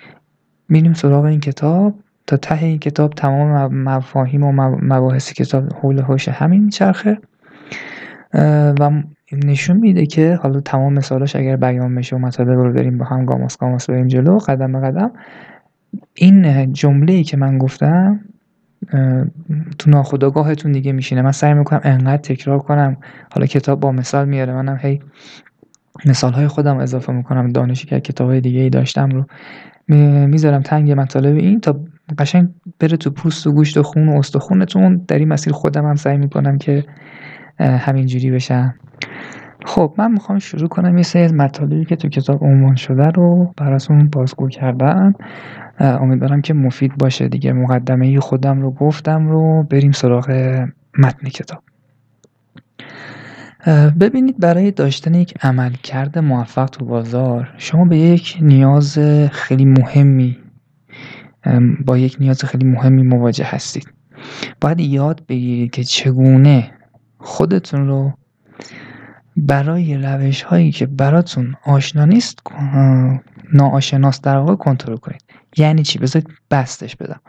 میریم 0.70 0.94
سراغ 0.94 1.26
این 1.26 1.40
کتاب 1.40 1.96
تا 2.28 2.38
ته 2.38 2.64
این 2.64 2.80
کتاب 2.80 3.14
تمام 3.14 3.76
مفاهیم 3.76 4.44
و 4.44 4.52
مباحث 4.82 5.34
کتاب 5.34 5.74
حول 5.74 6.00
هوش 6.00 6.28
همین 6.28 6.64
میچرخه. 6.64 7.18
و 8.80 8.92
نشون 9.32 9.78
میده 9.78 10.06
که 10.06 10.40
حالا 10.42 10.60
تمام 10.60 10.94
مثالاش 10.94 11.36
اگر 11.36 11.56
بیان 11.56 11.96
بشه 11.96 12.16
و 12.16 12.20
مطالب 12.20 12.50
رو 12.50 12.74
بریم 12.74 12.98
با 12.98 13.06
هم 13.06 13.26
گاماس 13.26 13.58
گاماس 13.58 13.90
بریم 13.90 14.08
جلو 14.08 14.38
قدم 14.38 14.72
به 14.72 14.80
قدم 14.80 15.12
این 16.14 16.74
جمله 16.74 17.14
ای 17.14 17.24
که 17.24 17.38
من 17.38 17.58
گفتم 17.58 18.20
تو 19.80 19.90
ناخودآگاهتون 19.90 20.72
دیگه 20.72 20.92
میشینه. 20.92 21.22
من 21.22 21.32
سعی 21.32 21.54
می‌کنم 21.54 21.80
انقدر 21.84 22.18
تکرار 22.18 22.60
کنم. 22.60 22.98
حالا 23.34 23.46
کتاب 23.46 23.80
با 23.80 23.92
مثال 23.92 24.28
میاره. 24.30 24.54
منم 24.54 24.80
هی 24.82 25.00
مثال 26.06 26.34
های 26.34 26.48
خودم 26.48 26.78
اضافه 26.78 27.14
می‌کنم. 27.14 27.48
دانشی 27.48 27.88
که 27.88 28.00
کتاب 28.00 28.30
های 28.30 28.42
دیگه 28.42 28.60
ای 28.60 28.70
داشتم 28.70 29.10
رو 29.10 29.26
می‌ذارم 30.28 30.62
تنگ 30.62 30.92
مطالب 30.92 31.36
این 31.36 31.60
تا 31.60 31.80
قشنگ 32.18 32.50
بره 32.80 32.98
تو 32.98 33.10
پوست 33.10 33.48
و 33.48 33.52
گوشت 33.52 33.78
و 33.78 33.84
خون 33.84 34.10
و 34.10 34.18
استخونتون. 34.18 35.06
در 35.08 35.18
این 35.18 35.28
مسیر 35.28 35.54
خودم 35.54 35.86
هم 35.86 35.96
سعی 35.96 36.18
می‌کنم 36.18 36.58
که 36.58 36.86
همینجوری 37.60 38.32
بشم. 38.32 38.76
خب 39.68 39.94
من 39.98 40.12
می‌خوام 40.12 40.40
شروع 40.40 40.68
کنم 40.68 40.98
یه 40.98 41.04
سری 41.04 41.24
از 41.24 41.34
مطالبی 41.34 41.86
که 41.86 41.96
تو 41.96 42.10
کتاب 42.10 42.44
عنوان 42.44 42.76
شده 42.76 43.06
رو 43.06 43.54
براتون 43.58 44.10
بازگو 44.10 44.48
کردم 44.48 45.16
امیدوارم 45.80 46.42
که 46.42 46.54
مفید 46.54 46.98
باشه 46.98 47.28
دیگه. 47.28 47.54
مقدمه 47.54 48.20
خودم 48.20 48.62
رو 48.62 48.72
گفتم 48.72 49.28
رو 49.28 49.64
بریم 49.64 49.92
سراغ 49.92 50.30
متن 50.98 51.30
کتاب. 51.30 51.64
ببینید 54.00 54.40
برای 54.40 54.72
داشتن 54.72 55.14
یک 55.14 55.34
عملکرد 55.42 56.20
موفق 56.20 56.66
تو 56.66 56.86
بازار 56.86 57.54
شما 57.58 57.86
به 57.86 57.98
یک 57.98 58.38
نیاز 58.42 59.00
خیلی 59.32 59.66
مهمی 59.66 60.38
با 61.86 61.98
یک 61.98 62.18
نیاز 62.20 62.46
خیلی 62.46 62.66
مهمی 62.66 63.04
مواجه 63.04 63.46
هستید. 63.46 63.94
باید 64.62 64.80
یاد 64.80 65.22
بگیرید 65.28 65.72
که 65.72 65.84
چگونه 65.84 66.72
خودتون 67.18 67.88
رو 67.88 68.14
برای 69.38 69.98
روش 69.98 70.41
هایی 70.41 70.72
که 70.72 70.86
براتون 70.86 71.56
آشنا 71.63 72.06
نیست 72.06 72.39
ناآشناس 73.53 74.22
در 74.22 74.38
واقع 74.38 74.56
کنترل 74.56 74.98
کنید. 74.98 75.24
یعنی 75.58 75.84
چی؟ 75.84 76.00
بذارید 76.00 76.29
بستش 76.51 76.96
بدم. 76.96 77.22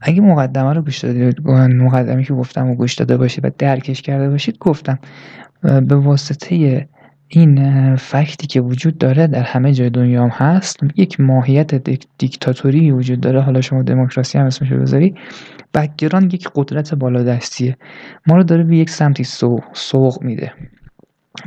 اگه 0.00 0.20
مقدمه 0.20 0.72
رو 0.72 0.82
گوش 0.82 0.98
دادید 0.98 1.48
مقدمه 1.48 2.24
که 2.24 2.34
گفتم 2.34 2.70
و 2.70 2.74
گوش 2.74 2.94
داده 2.94 3.16
باشید 3.16 3.44
و 3.44 3.50
درکش 3.58 4.02
کرده 4.02 4.30
باشید 4.30 4.58
گفتم 4.58 4.98
به 5.62 5.96
واسطه 5.96 6.88
این 7.28 7.96
fact 7.96 8.36
ی 8.36 8.46
که 8.46 8.60
وجود 8.60 8.98
داره 8.98 9.26
در 9.26 9.42
همه 9.42 9.72
جای 9.72 9.90
دنیا 9.90 10.22
هم 10.22 10.28
هست 10.28 10.80
یک 10.96 11.20
ماهیت 11.20 11.74
دیکتاتوری 12.18 12.90
وجود 12.90 13.20
داره. 13.20 13.40
حالا 13.40 13.60
شما 13.60 13.82
دموکراسی 13.82 14.38
هم 14.38 14.46
اسمش 14.46 14.72
بذاری 14.72 15.14
background 15.74 16.34
یک 16.34 16.48
قدرت 16.54 16.94
بالادستیه. 16.94 17.76
ما 18.26 18.36
رو 18.36 18.42
داره 18.42 18.64
به 18.64 18.76
یک 18.76 18.90
سمتی 18.90 19.24
سوق 19.72 20.22
میده. 20.22 20.52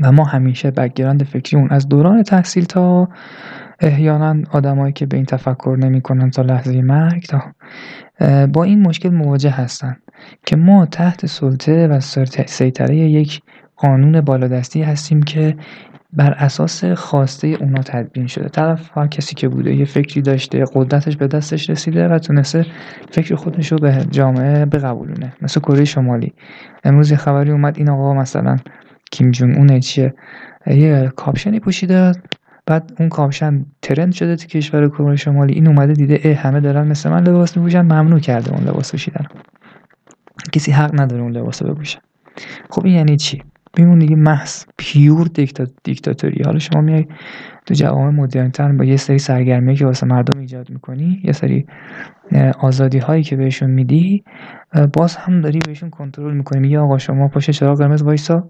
و 0.01 0.11
ما 0.11 0.23
همیشه 0.23 0.71
background 0.71 1.23
فکری 1.23 1.59
اون 1.59 1.69
از 1.69 1.87
دوران 1.87 2.23
تحصیل 2.23 2.65
تا 2.65 3.09
احیانا 3.79 4.35
آدمایی 4.51 4.93
که 4.93 5.05
به 5.05 5.17
این 5.17 5.25
تفکر 5.25 5.77
نمی‌کنن 5.79 6.29
تا 6.29 6.41
لحظه 6.41 6.81
مرگ 6.81 7.23
تا 7.23 7.41
با 8.47 8.63
این 8.63 8.81
مشکل 8.81 9.09
مواجه 9.09 9.49
هستن 9.49 9.97
که 10.45 10.55
ما 10.55 10.85
تحت 10.85 11.25
سلطه 11.25 11.87
و 11.87 11.99
سیطره 12.47 12.95
یک 12.95 13.41
قانون 13.75 14.21
بالادستی 14.21 14.81
هستیم 14.81 15.23
که 15.23 15.55
بر 16.13 16.31
اساس 16.31 16.85
خواسته 16.85 17.47
اونا 17.47 17.81
تدوین 17.81 18.27
شده. 18.27 18.49
طرف 18.49 18.97
هر 18.97 19.07
کسی 19.07 19.35
که 19.35 19.49
بوده 19.49 19.75
یه 19.75 19.85
فکری 19.85 20.21
داشته 20.21 20.65
قدرتش 20.73 21.17
به 21.17 21.27
دستش 21.27 21.69
رسیده 21.69 22.07
و 22.07 22.19
تونسته 22.19 22.65
فکر 23.11 23.35
خودش 23.35 23.71
رو 23.71 23.77
به 23.77 24.05
جامعه 24.11 24.65
بقبولونه. 24.65 25.33
مثل 25.41 25.59
کره 25.59 25.85
شمالی. 25.85 26.33
امروز 26.83 27.13
خبری 27.13 27.51
اومد 27.51 27.77
این 27.77 27.89
آقا 27.89 28.13
مثلا 28.13 28.57
کیم 29.11 29.31
جون 29.31 29.55
اونه 29.55 29.79
چیه 29.79 30.13
یه 30.67 31.11
کاپشنی 31.15 31.59
پوشیده 31.59 32.11
بعد 32.65 32.93
اون 32.99 33.09
کاپشن 33.09 33.65
trend 33.81 34.13
شده 34.13 34.35
تو 34.35 34.47
کشور 34.47 34.89
کره 34.89 35.15
شمالی 35.15 35.53
این 35.53 35.67
اومده 35.67 35.93
دیده 35.93 36.19
اه 36.23 36.33
همه 36.33 36.59
دارن 36.59 36.87
مثل 36.87 37.09
من 37.09 37.23
لباس 37.23 37.57
میپوشن 37.57 37.81
ممنوع 37.81 38.19
کرده 38.19 38.53
اون 38.53 38.63
لباس 38.63 38.91
پوشیدن 38.91 39.25
کسی 40.51 40.71
حق 40.71 41.01
نداره 41.01 41.21
اون 41.21 41.31
لباس 41.31 41.63
بپوشه 41.63 41.99
خب 42.69 42.85
این 42.85 42.95
یعنی 42.95 43.17
چی 43.17 43.43
ببین 43.77 43.99
دیگه 43.99 44.15
محض 44.15 44.65
pure 44.77 45.27
دیکتاتوری 45.83 46.43
حالا 46.43 46.59
شما 46.59 46.81
میای 46.81 47.05
تو 47.65 47.73
جوامع 47.73 48.09
مدرنتر 48.09 48.71
با 48.71 48.83
یه 48.83 48.97
سری 48.97 49.19
سرگرمی 49.19 49.75
که 49.75 49.85
واسه 49.85 50.05
مردم 50.05 50.39
ایجاد 50.39 50.69
می‌کنی 50.69 51.21
یه 51.23 51.31
سری 51.31 51.65
آزادی 52.59 52.97
هایی 52.97 53.23
که 53.23 53.35
بهشون 53.35 53.69
میدی 53.69 54.23
باز 54.93 55.15
هم 55.15 55.41
داری 55.41 55.59
بهشون 55.59 55.89
کنترل 55.89 56.33
می‌کنی 56.33 56.59
میگه 56.59 56.79
آقا 56.79 56.97
شما 56.97 57.27
پشت 57.27 57.51
چراغ 57.51 57.77
قرمز 57.77 58.01
وایسا 58.01 58.49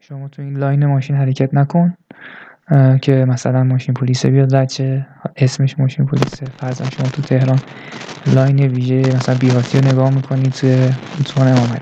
شما 0.00 0.28
تو 0.28 0.42
این 0.42 0.56
line 0.56 0.86
ماشین 0.86 1.16
حرکت 1.16 1.54
نکن 1.54 1.94
که 3.02 3.24
مثلا 3.28 3.64
ماشین 3.64 3.94
پلیس 3.94 4.26
بیاد 4.26 4.56
رد 4.56 4.72
اسمش 5.36 5.78
ماشین 5.78 6.06
پلیسه 6.06 6.52
فرضاً 6.58 6.88
شما 6.88 7.10
تو 7.10 7.22
تهران 7.22 7.62
لاین 8.26 8.60
ویژه 8.60 9.12
مثلا 9.12 9.34
بیارتی 9.34 9.78
رو 9.78 9.84
نگاه 9.84 10.10
می‌کنی 10.10 10.50
توی 10.50 10.92
اتوبان 11.20 11.48
امام 11.48 11.78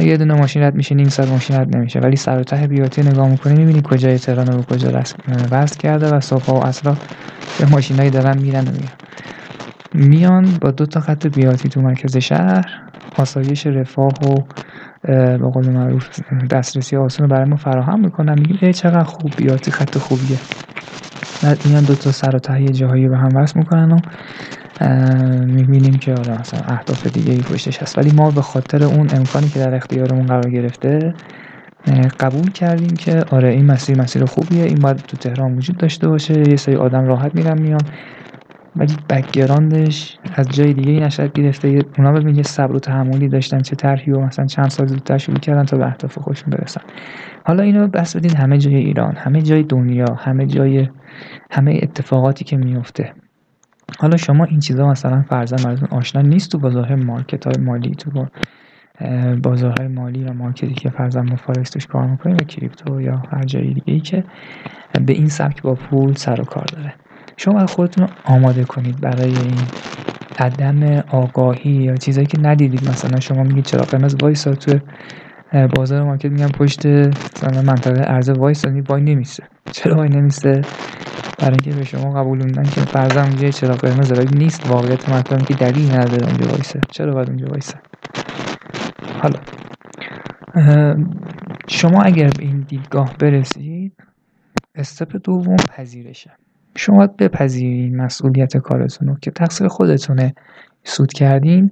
یه 0.00 0.16
دونه 0.16 0.34
ماشین 0.34 0.62
رد 0.62 0.74
میشه 0.74 0.94
نیم 0.94 1.08
ساعت 1.08 1.28
ماشین 1.28 1.56
رد 1.56 1.76
نمیشه. 1.76 2.00
ولی 2.00 2.16
سر 2.16 2.38
و 2.38 2.44
ته 2.44 2.66
بیاتی 2.66 3.02
نگاه 3.02 3.28
می‌کنی 3.28 3.56
می‌بینی 3.56 3.82
کجای 3.84 4.18
تهران 4.18 4.48
رو 4.48 4.62
کجا 4.62 5.02
وصل 5.28 5.78
کرده 5.78 6.08
و 6.08 6.20
صبح 6.20 6.46
و 6.46 6.50
اصلا 6.50 6.98
به 7.56 7.66
ماشینایی 7.66 8.10
دارن 8.10 8.38
میرن 8.38 8.68
و 8.68 8.72
میان 8.72 8.92
میان 9.92 10.58
با 10.58 10.70
دو 10.70 10.86
تا 10.86 11.00
خط 11.00 11.26
بیاتی 11.26 11.68
تو 11.68 11.82
مرکز 11.82 12.16
شهر 12.16 12.66
آسایش 13.14 13.66
رفاه 13.66 14.24
و 14.24 14.42
به 15.04 15.38
قول 15.52 15.64
معروف 15.70 16.08
دسترسی 16.50 16.96
آسان 16.96 17.28
برای 17.28 17.44
ما 17.44 17.56
فراهم 17.56 18.00
می‌کنن. 18.00 18.38
میگیم 18.38 18.58
ای 18.62 18.72
چقدر 18.72 19.02
خوب 19.04 19.32
بیاتی 19.36 19.70
خط 19.70 19.98
خوبیه. 19.98 20.40
بعد 21.40 21.64
میان 21.64 21.84
دو 21.84 21.94
تا 21.94 22.10
سر 22.10 22.36
و 22.36 22.38
ته 22.38 22.72
جاهایی 22.72 23.08
به 23.08 23.16
هم 23.16 23.36
وصل 23.36 23.58
می‌کنن 23.58 23.92
و 23.92 24.00
می‌بینیم 25.46 25.98
که 25.98 26.14
آره 26.14 26.40
مثلا 26.40 26.60
اهداف 26.64 27.06
دیگه 27.06 27.32
ای 27.32 27.42
پشتش 27.42 27.82
هست. 27.82 27.98
ولی 27.98 28.10
ما 28.10 28.30
به 28.30 28.42
خاطر 28.42 28.84
اون 28.84 29.10
امکانی 29.12 29.48
که 29.48 29.58
در 29.58 29.74
اختیارمون 29.74 30.26
قرار 30.26 30.50
گرفته 30.50 31.14
قبول 32.20 32.50
کردیم 32.50 32.96
که 32.96 33.24
آره 33.30 33.48
این 33.48 33.66
مسیر 33.66 33.96
مسیر 33.96 34.24
خوبیه. 34.26 34.64
این 34.64 34.82
باید 34.82 35.04
تو 35.06 35.16
تهران 35.16 35.54
وجود 35.56 35.76
داشته 35.76 36.08
باشه. 36.08 36.48
یه 36.48 36.56
سری 36.56 36.76
آدم 36.76 37.04
راحت 37.04 37.34
میرن 37.34 37.58
میان. 37.58 37.88
ولی 38.76 38.96
background 39.08 40.00
ش 40.00 40.18
از 40.34 40.48
جای 40.48 40.72
دیگه 40.72 40.92
نشأت 40.92 41.32
گرفته 41.32 41.82
اونا 41.98 42.12
ببین 42.12 42.36
یه 42.36 42.42
صبر 42.42 42.76
و 42.76 42.78
تحملی 42.78 43.28
داشتن 43.28 43.58
چه 43.60 43.76
طرحی 43.76 44.12
و 44.12 44.20
مثلا 44.20 44.46
چند 44.46 44.70
سال 44.70 44.86
زودتر 44.86 45.18
شروع 45.18 45.38
کردن 45.38 45.64
تا 45.64 45.76
به 45.76 45.86
اهداف 45.86 46.18
خودشون 46.18 46.50
برسن. 46.50 46.80
حالا 47.46 47.62
اینو 47.62 47.88
بسط 47.88 48.16
بدین 48.16 48.36
همه 48.36 48.58
جای 48.58 48.74
ایران 48.74 49.16
همه 49.16 49.42
جای 49.42 49.62
دنیا 49.62 50.06
همه 50.18 50.46
جای 50.46 50.88
همه 51.50 51.80
اتفاقاتی 51.82 52.44
که 52.44 52.56
میفته 52.56 53.12
حالا 53.98 54.16
شما 54.16 54.44
این 54.44 54.60
چیزا 54.60 54.88
مثلا 54.88 55.22
فرضاً 55.22 55.56
براتون 55.56 55.88
آشنا 55.90 56.22
نیست 56.22 56.52
تو 56.52 56.58
بازار 56.58 56.94
market 56.94 57.46
های 57.46 57.64
مالی 57.64 57.94
تو 57.94 58.26
بازارهای 59.42 59.88
مالی 59.88 60.24
و 60.24 60.32
market 60.32 60.68
ی 60.68 60.74
که 60.74 60.90
فرضاً 60.90 61.22
ما 61.22 61.36
فارکس 61.36 61.70
توش 61.70 61.86
کار 61.86 62.06
می‌کنیم 62.06 62.36
و 62.36 62.44
کریپتو 62.44 63.00
یا 63.00 63.22
هر 63.32 63.42
جایی 63.42 63.74
دیگه 63.74 63.92
ای 63.92 64.00
که 64.00 64.24
به 65.06 65.12
این 65.12 65.28
سبک 65.28 65.62
با 65.62 65.74
پول 65.74 66.14
سر 66.14 66.40
و 66.40 66.44
کار 66.44 66.64
داره. 66.64 66.94
شما 67.36 67.66
خودتون 67.66 68.06
رو 68.06 68.10
آماده 68.24 68.64
کنید 68.64 69.00
برای 69.00 69.30
این 69.34 69.68
عدم 70.38 70.82
آگاهی 71.08 71.70
یا 71.70 71.96
چیزایی 71.96 72.26
که 72.26 72.38
ندیدید. 72.40 72.90
مثلا 72.90 73.20
شما 73.20 73.42
میگید 73.42 73.64
چراغ 73.64 73.84
قرمز 73.84 74.16
وایسا 74.22 74.54
تو 74.54 74.78
بازار 75.76 76.02
مارکت؟ 76.02 76.30
میگن 76.30 76.48
پشت 76.48 76.86
مثلا 76.86 77.62
منطقه 77.62 78.00
عرضه 78.00 78.32
وایسا 78.32 78.70
وای 78.88 79.02
نمیسه. 79.02 79.42
چرا 79.70 79.96
وای 79.96 80.08
نمیسه؟ 80.08 80.60
برای 81.38 81.52
اینکه 81.52 81.72
به 81.72 81.84
شما 81.84 82.12
قبول 82.12 82.52
که 82.62 82.80
فرضاً 82.80 83.22
اونجا 83.22 83.50
چرا 83.50 83.76
قرمز 83.76 84.12
ولی 84.12 84.38
نیست 84.38 84.66
واقعیت 84.66 85.08
مطلب 85.08 85.44
که 85.46 85.54
دلیل 85.54 85.90
نداره 85.90 86.26
اونجا 86.26 86.46
وایسه. 86.50 86.80
چرا 86.90 87.12
باید 87.14 87.28
اونجا 87.28 87.46
وایسه؟ 87.46 87.78
حالا 89.22 89.40
شما 91.68 92.02
اگر 92.02 92.30
به 92.30 92.44
این 92.44 92.60
دیدگاه 92.60 93.14
برسید 93.18 93.92
استپ 94.74 95.16
دوم 95.24 95.56
پذیرشه. 95.56 96.30
شما 96.76 96.96
باید 96.96 97.16
بپذیرید 97.16 97.94
مسئولیت 97.94 98.56
کارتون 98.56 99.08
رو 99.08 99.16
که 99.22 99.30
تقصیر 99.30 99.68
خودتونه. 99.68 100.34
سود 100.84 101.12
کردین 101.12 101.70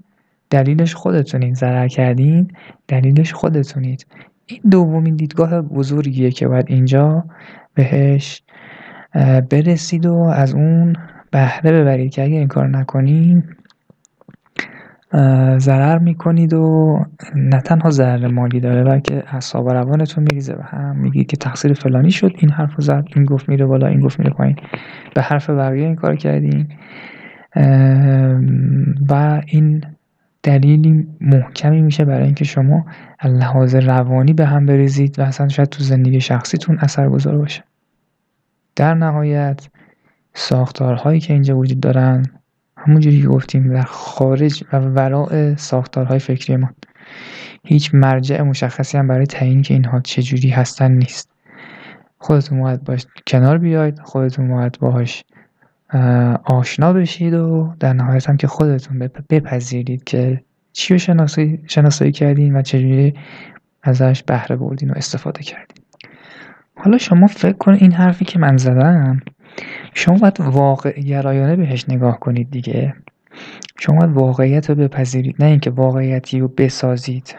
دلیلش 0.50 0.94
خودتونید. 0.94 1.54
ضرر 1.54 1.88
کردین 1.88 2.50
دلیلش 2.88 3.32
خودتونید. 3.32 4.06
این 4.46 4.60
دومین 4.70 5.16
دیدگاه 5.16 5.60
بزرگیه 5.60 6.30
که 6.30 6.48
باید 6.48 6.66
اینجا 6.68 7.24
بهش 7.74 8.42
برسید 9.50 10.06
و 10.06 10.14
از 10.14 10.54
اون 10.54 10.96
بهره 11.30 11.72
ببرید 11.72 12.12
که 12.12 12.22
اگر 12.22 12.38
این 12.38 12.48
کار 12.48 12.68
نکنین 12.68 13.44
ضرر 15.58 15.98
می‌کنید 15.98 16.52
و 16.54 16.98
نه 17.36 17.60
تنها 17.60 17.90
ضرر 17.90 18.26
مالی 18.26 18.60
داره 18.60 18.84
بلکه 18.84 19.24
اعصاب 19.26 19.66
و 19.66 19.68
روانتون 19.68 20.24
میریزه 20.24 20.54
به 20.54 20.64
هم 20.64 20.96
میگید 20.96 21.26
که 21.26 21.36
تقصیر 21.36 21.72
فلانی 21.72 22.10
شد 22.10 22.32
این 22.38 22.50
حرف 22.50 22.74
زد 22.78 23.04
این 23.16 23.24
گفت 23.24 23.48
میره 23.48 23.66
بالا 23.66 23.86
این 23.86 24.00
گفت 24.00 24.18
میره 24.18 24.30
پایین. 24.30 24.56
به 25.14 25.22
حرف 25.22 25.50
بقیه 25.50 25.86
این 25.86 25.94
کار 25.94 26.16
کردین. 26.16 26.68
و 29.08 29.42
این 29.46 29.84
دلیلی 30.42 31.06
محکمی 31.20 31.82
میشه 31.82 32.04
برای 32.04 32.24
اینکه 32.24 32.44
شما 32.44 32.86
لحاظ 33.24 33.74
روانی 33.74 34.32
به 34.32 34.46
هم 34.46 34.66
بریزید 34.66 35.18
و 35.18 35.22
اصلا 35.22 35.48
شاید 35.48 35.68
تو 35.68 35.82
زندگی 35.82 36.20
شخصیتون 36.20 36.78
اثر 36.80 37.08
گذار 37.08 37.38
باشه. 37.38 37.64
در 38.76 38.94
نهایت 38.94 39.68
ساختارهایی 40.34 41.20
که 41.20 41.32
اینجا 41.32 41.58
وجود 41.58 41.80
دارن 41.80 42.22
همونجوری 42.86 43.22
که 43.22 43.28
گفتیم 43.28 43.72
در 43.72 43.82
خارج 43.82 44.64
و 44.72 44.76
وراء 44.76 45.54
ساختارهای 45.56 46.18
فکری 46.18 46.56
ما. 46.56 46.70
هیچ 47.64 47.94
مرجع 47.94 48.42
مشخصی 48.42 48.98
هم 48.98 49.08
برای 49.08 49.26
تعیین 49.26 49.62
که 49.62 49.74
اینها 49.74 50.00
چجوری 50.00 50.48
هستن 50.48 50.92
نیست. 50.92 51.30
خودتون 52.18 52.60
باید 52.60 52.84
باش 52.84 53.06
کنار 53.26 53.58
بیاید 53.58 54.00
خودتون 54.00 54.48
باید 54.48 54.78
باهاش 54.78 55.24
آشنا 56.44 56.92
بشید 56.92 57.34
و 57.34 57.74
در 57.80 57.92
نهایت 57.92 58.28
هم 58.28 58.36
که 58.36 58.46
خودتون 58.46 59.10
بپذیرید 59.30 60.04
که 60.04 60.42
چی 60.72 60.94
رو 60.94 60.98
شناسایی, 60.98 61.62
شناسایی 61.66 62.12
کردین 62.12 62.56
و 62.56 62.62
چجوری 62.62 63.14
ازش 63.82 64.22
بهره 64.22 64.56
بردین 64.56 64.90
و 64.90 64.94
استفاده 64.96 65.42
کردین. 65.42 65.81
حالا 66.74 66.98
شما 66.98 67.26
فکر 67.26 67.52
کن 67.52 67.72
این 67.72 67.92
حرفی 67.92 68.24
که 68.24 68.38
من 68.38 68.56
زدم 68.56 69.20
شما 69.94 70.18
باید 70.18 70.40
واقع 70.40 71.00
گرایانه 71.00 71.56
بهش 71.56 71.84
نگاه 71.88 72.20
کنید 72.20 72.50
دیگه. 72.50 72.94
شما 73.78 73.98
باید 73.98 74.12
واقعیت 74.12 74.70
رو 74.70 74.76
بپذیرید 74.76 75.36
نه 75.38 75.46
اینکه 75.46 75.70
واقعیتی 75.70 76.40
رو 76.40 76.48
بسازید. 76.48 77.36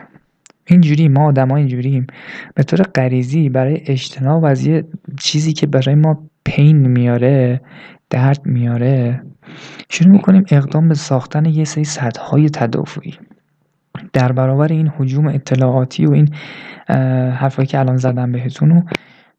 اینجوری 0.65 1.07
ما 1.07 1.27
آدم 1.27 1.51
اینجوریم. 1.51 2.07
به 2.55 2.63
طور 2.63 2.81
غریزی 2.81 3.49
برای 3.49 3.81
اجتناب 3.85 4.45
از 4.45 4.67
یه 4.67 4.83
چیزی 5.19 5.53
که 5.53 5.67
برای 5.67 5.95
ما 5.95 6.23
پین 6.45 6.87
میاره 6.87 7.61
درد 8.09 8.45
میاره 8.45 9.23
شروع 9.89 10.11
می‌کنیم 10.11 10.45
اقدام 10.51 10.87
به 10.87 10.95
ساختن 10.95 11.45
یه 11.45 11.63
سری 11.63 11.83
سدهای 11.83 12.49
تدافعی. 12.49 13.17
در 14.13 14.31
برابر 14.31 14.67
این 14.67 14.87
حجوم 14.97 15.27
اطلاعاتی 15.27 16.05
و 16.05 16.11
این 16.11 16.29
حرفایی 17.33 17.67
که 17.67 17.79
الان 17.79 17.97
زدم 17.97 18.31
بهتون 18.31 18.83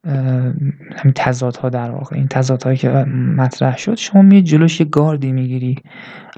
همین 0.07 1.13
تضادها 1.15 1.69
در 1.69 1.91
واقع. 1.91 2.17
این 2.17 2.29
تضادهایی 2.29 2.77
که 2.77 2.89
مطرح 2.89 3.77
شد 3.77 3.95
شما 3.95 4.23
می 4.23 4.43
جلوش 4.43 4.81
یه 4.81 4.87
گاردی 4.87 5.33
می‌گیری 5.33 5.77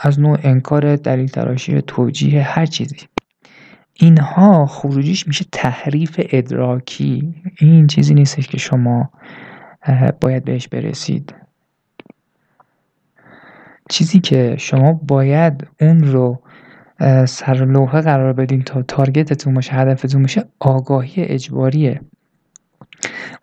از 0.01 0.21
نوع 0.21 0.39
انکار 0.43 0.97
دلیل 0.97 1.29
تراشی 1.29 1.83
توجیه 1.83 2.43
هر 2.43 2.67
چیزی. 2.67 2.97
اینها 3.95 4.67
خروجیش 4.67 5.27
میشه 5.27 5.45
تحریف 5.53 6.21
ادراکی. 6.31 7.35
این 7.59 7.87
چیزی 7.87 8.15
نیستش 8.15 8.49
که 8.49 8.59
شما 8.59 9.11
باید 10.21 10.45
بهش 10.45 10.69
برسید. 10.69 11.35
چیزی 13.91 14.21
که 14.21 14.57
شما 14.59 14.93
باید 14.93 15.67
اون 15.81 16.05
رو 16.05 16.43
سر 17.27 17.55
لوحه 17.55 18.01
قرار 18.01 18.33
بدین 18.33 18.63
تا 18.63 18.83
تارگتتون 18.83 19.55
باشه 19.55 19.73
هدفتون 19.73 20.23
باشه 20.23 20.45
آگاهی 20.61 21.23
اجباریه. 21.23 22.01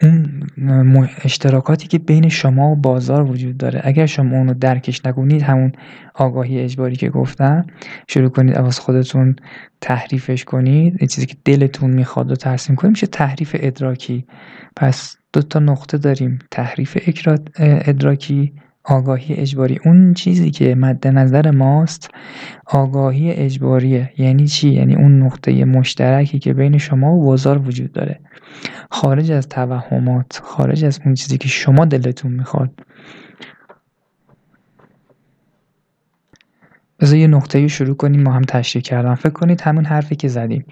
اون 0.01 1.09
اشتراکاتی 1.23 1.87
که 1.87 1.99
بین 1.99 2.29
شما 2.29 2.71
و 2.71 2.75
بازار 2.75 3.31
وجود 3.31 3.57
داره. 3.57 3.81
اگر 3.83 4.05
شما 4.05 4.37
اونو 4.37 4.53
درکش 4.53 5.05
نکنید 5.05 5.41
همون 5.41 5.71
آگاهی 6.13 6.59
اجباری 6.59 6.95
که 6.95 7.09
گفتم 7.09 7.65
شروع 8.07 8.29
کنید 8.29 8.55
عوض 8.55 8.79
خودتون 8.79 9.35
تحریفش 9.81 10.43
کنید. 10.43 10.95
این 10.99 11.07
چیزی 11.07 11.27
که 11.27 11.35
دلتون 11.45 11.89
می‌خواد 11.89 12.31
و 12.31 12.35
ترسیم 12.35 12.75
کنید 12.75 12.91
میشه 12.91 13.07
تحریف 13.07 13.55
ادراکی. 13.59 14.25
پس 14.75 15.17
دو 15.33 15.41
تا 15.41 15.59
نقطه 15.59 15.97
داریم. 15.97 16.39
تحریف 16.51 16.97
ادراکی 17.57 18.53
آگاهی 18.85 19.33
اجباری. 19.33 19.79
اون 19.85 20.13
چیزی 20.13 20.51
که 20.51 20.75
مد 20.75 21.07
نظر 21.07 21.51
ماست 21.51 22.09
آگاهی 22.65 23.31
اجباریه. 23.31 24.13
یعنی 24.17 24.47
چی؟ 24.47 24.69
یعنی 24.69 24.95
اون 24.95 25.23
نقطه 25.23 25.65
مشترکی 25.65 26.39
که 26.39 26.53
بین 26.53 26.77
شما 26.77 27.13
و 27.13 27.25
بازار 27.25 27.67
وجود 27.67 27.91
داره. 27.91 28.19
خارج 28.91 29.31
از 29.31 29.49
توهمات 29.49 30.41
خارج 30.43 30.85
از 30.85 30.99
اون 31.05 31.13
چیزی 31.13 31.37
که 31.37 31.47
شما 31.47 31.85
دلتون 31.85 32.31
می‌خواد. 32.31 32.85
بذار 36.99 37.17
یه 37.17 37.27
نقطه 37.27 37.67
شروع 37.67 37.95
کنیم 37.95 38.23
ما 38.23 38.31
هم 38.31 38.41
تشریح 38.41 38.83
کردم. 38.83 39.15
فکر 39.15 39.29
کنید 39.29 39.61
همون 39.61 39.85
حرفی 39.85 40.15
که 40.15 40.27
زدیم. 40.27 40.65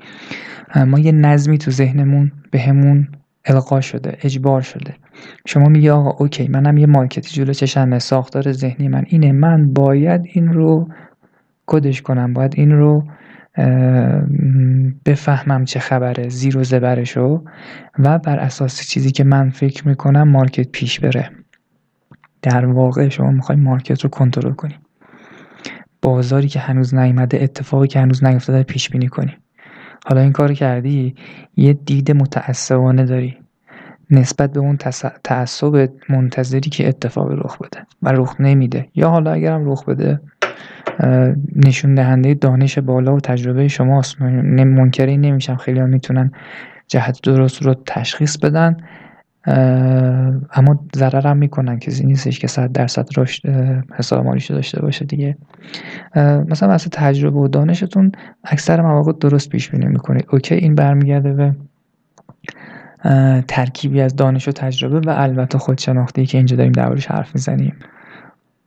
ما 0.88 1.00
یه 1.00 1.12
نظمی 1.12 1.58
تو 1.58 1.72
ذهنمون 1.72 2.32
بهمون 2.52 3.08
القا 3.46 3.82
شده 3.82 4.18
اجبار 4.22 4.62
شده. 4.62 4.96
شما 5.46 5.66
میگی 5.66 5.90
آقا 5.90 6.10
OK 6.10 6.48
منم 6.48 6.78
یه 6.78 6.86
market 6.86 7.29
ی 7.29 7.36
جلو 7.36 7.54
چشمه 7.54 8.00
ساختار 8.00 8.52
ذهنی 8.52 8.88
من 8.88 9.04
اینه. 9.08 9.32
من 9.32 9.74
باید 9.74 10.22
این 10.34 10.54
رو 10.54 10.90
کدش 11.66 12.02
کنم؟ 12.02 12.34
باید 12.34 12.54
این 12.58 12.72
رو 12.72 13.04
بفهمم 15.06 15.66
چه 15.66 15.80
خبره 15.80 16.30
زیر 16.30 16.58
و 16.58 16.64
زبرشو 16.64 17.44
و 18.00 18.20
بر 18.20 18.40
اساس 18.40 18.88
چیزی 18.88 19.12
که 19.12 19.24
من 19.24 19.50
فکر 19.50 19.88
می‌کنم 19.88 20.30
market 20.30 20.72
پیش 20.72 21.00
بره. 21.00 21.30
در 22.42 22.66
واقع 22.66 23.10
شما 23.10 23.32
می‌خوای 23.32 23.58
مارکت 23.58 24.02
رو 24.02 24.10
کنترل 24.10 24.52
کنی. 24.52 24.76
بازاری 26.02 26.48
که 26.48 26.60
هنوز 26.60 26.96
نیامده 26.96 27.44
اتفاقی 27.44 27.88
که 27.88 28.00
هنوز 28.00 28.24
نیفتاده 28.24 28.64
پیش 28.64 28.90
بینی 28.90 29.08
کنی. 29.08 29.38
حالا 30.08 30.22
این 30.22 30.32
کار 30.32 30.54
کردی؟ 30.54 31.16
یه 31.56 31.74
دید 31.74 32.12
متعصبانه 32.12 33.06
داری. 33.06 33.38
نسبت 34.12 34.54
به 34.54 34.60
اون 34.60 34.78
تعصب 35.24 35.90
منتظری 36.10 36.70
که 36.70 36.88
اتفاق 36.88 37.32
رخ 37.32 37.58
بده 37.58 37.86
و 38.02 38.12
رخ 38.12 38.36
نمیده. 38.40 38.88
یا 38.96 39.10
حالا 39.10 39.32
اگرم 39.32 39.72
رخ 39.72 39.86
بده 39.86 40.20
نشون 41.56 41.96
دهنده 41.96 42.34
دانش 42.34 42.80
بالا 42.80 43.16
و 43.16 43.20
تجربه 43.20 43.68
شماست 43.68 44.22
منکری 44.22 45.18
نمیشم. 45.18 45.56
خیلی 45.56 45.80
ها 45.80 45.86
می‌تونن 45.86 46.32
جهت 46.88 47.20
درست 47.24 47.62
رو 47.62 47.76
تشخیص 47.86 48.38
بدن. 48.38 48.78
اما 50.54 50.86
ضرر 50.96 51.28
هم 51.28 51.38
می‌کنن 51.38 51.80
کسی 51.80 52.06
نیستش 52.06 52.40
که 52.40 52.48
صد 52.48 52.72
درصد 52.72 53.08
رشد 53.18 53.50
حساب 53.96 54.26
مالیشو 54.26 54.54
داشته 54.54 54.82
باشه 54.82 55.06
دیگه. 55.06 55.38
مثلا 56.16 56.70
واسه 56.70 56.90
تجربه 56.90 57.40
و 57.40 57.48
دانشتون 57.48 58.12
اکثر 58.44 58.82
مواقع 58.82 59.12
درست 59.20 59.50
پیش 59.50 59.70
بینی 59.70 59.86
می‌کنید. 59.86 60.26
اوکی 60.32 60.56
این 60.56 60.76
برمیگرده 60.76 61.34
به 61.34 61.56
ترکیبی 63.48 64.02
از 64.02 64.16
دانش 64.16 64.48
و 64.48 64.52
تجربه 64.52 65.00
و 65.00 65.14
البته 65.18 65.58
خودشناختی 65.58 66.26
که 66.26 66.38
اینجا 66.38 66.56
داریم 66.56 66.72
دربارش 66.72 67.06
حرف 67.06 67.36
می‌زنیم. 67.36 67.76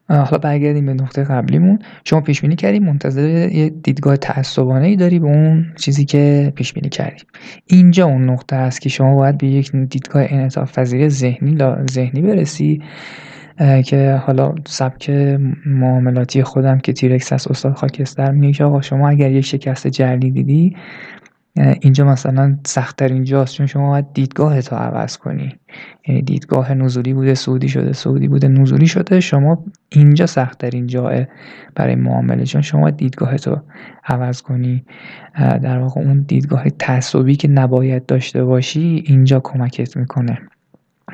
حالا 0.08 0.38
برگردیم 0.38 0.86
به 0.86 0.94
نقطه 0.94 1.24
قبلیمون. 1.24 1.78
شما 2.04 2.20
پیش 2.20 2.40
بینی 2.40 2.56
کردی 2.56 2.78
منتظر 2.78 3.28
یه 3.28 3.70
دیدگاه 3.70 4.16
تعصبانه 4.16 4.86
ای 4.86 4.96
داری 4.96 5.18
به 5.18 5.26
اون 5.26 5.66
چیزی 5.76 6.04
که 6.04 6.52
پیش 6.54 6.72
بینی 6.72 6.88
کردی. 6.88 7.22
اینجا 7.66 8.06
اون 8.06 8.30
نقطه 8.30 8.56
است 8.56 8.80
که 8.80 8.88
شما 8.88 9.14
باید 9.14 9.38
به 9.38 9.46
یک 9.46 9.72
دیدگاه 9.72 10.24
انعطاف 10.28 10.78
پذیر 10.78 11.08
ذهنی 11.08 11.58
ذهنی 11.90 12.22
برسی 12.22 12.82
که 13.84 14.20
حالا 14.26 14.54
سبک 14.66 15.10
معاملاتی 15.66 16.42
خودم 16.42 16.78
که 16.78 16.92
تیرکس 16.92 17.32
از 17.32 17.48
استاد 17.48 17.74
خاکستر 17.74 18.30
میگه 18.30 18.64
آقا 18.64 18.80
شما 18.80 19.08
اگر 19.08 19.30
یک 19.30 19.44
شکست 19.44 19.86
جلی 19.86 20.30
دیدی 20.30 20.76
اینجا 21.56 22.04
مثلا 22.04 22.58
سختترین 22.66 23.24
جاست 23.24 23.54
چون 23.54 23.66
شما 23.66 23.90
باید 23.90 24.12
دیدگاه 24.12 24.62
تو 24.62 24.76
عوض 24.76 25.16
کنی. 25.16 25.56
یعنی 26.08 26.22
دیدگاه 26.22 26.74
نزولی 26.74 27.14
بوده 27.14 27.34
سعودی 27.34 27.68
شده 27.68 27.92
سعودی 27.92 28.28
بوده 28.28 28.48
نزولی 28.48 28.86
شده 28.86 29.20
شما 29.20 29.64
اینجا 29.88 30.26
سختترین 30.26 30.86
جاه 30.86 31.12
برای 31.74 31.94
معامله. 31.94 32.44
چون 32.44 32.62
شما 32.62 32.90
دیدگاه 32.90 33.36
تو 33.36 33.60
عوض 34.04 34.42
کنی. 34.42 34.84
در 35.38 35.78
واقع 35.78 36.00
اون 36.00 36.20
دیدگاه 36.20 36.70
تعصبی 36.70 37.36
که 37.36 37.48
نباید 37.48 38.06
داشته 38.06 38.44
باشی 38.44 39.02
اینجا 39.06 39.40
کمکت 39.40 39.96
می‌کنه. 39.96 40.38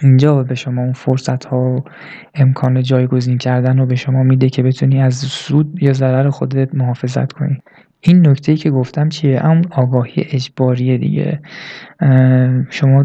اینجا 0.03 0.43
به 0.43 0.55
شما 0.55 0.83
اون 0.83 0.93
فرصت 0.93 1.45
ها 1.45 1.59
و 1.59 1.85
امکان 2.35 2.83
جایگزین 2.83 3.39
کردن 3.39 3.79
رو 3.79 3.87
به 3.87 3.97
شما 3.97 4.23
میده 4.23 4.49
که 4.49 4.63
بتونی 4.63 5.03
از 5.03 5.15
سود 5.15 5.83
یا 5.83 5.93
ضرر 5.93 6.31
خودت 6.31 6.75
محافظت 6.75 7.33
کنی. 7.33 7.63
این 8.01 8.29
نکته 8.29 8.57
که 8.57 8.71
گفتم 8.71 9.09
چیه؟ 9.09 9.47
اون 9.47 9.65
آگاهی 9.71 10.27
اجباریه 10.31 10.99
دیگه. 10.99 11.41
شما 12.71 13.05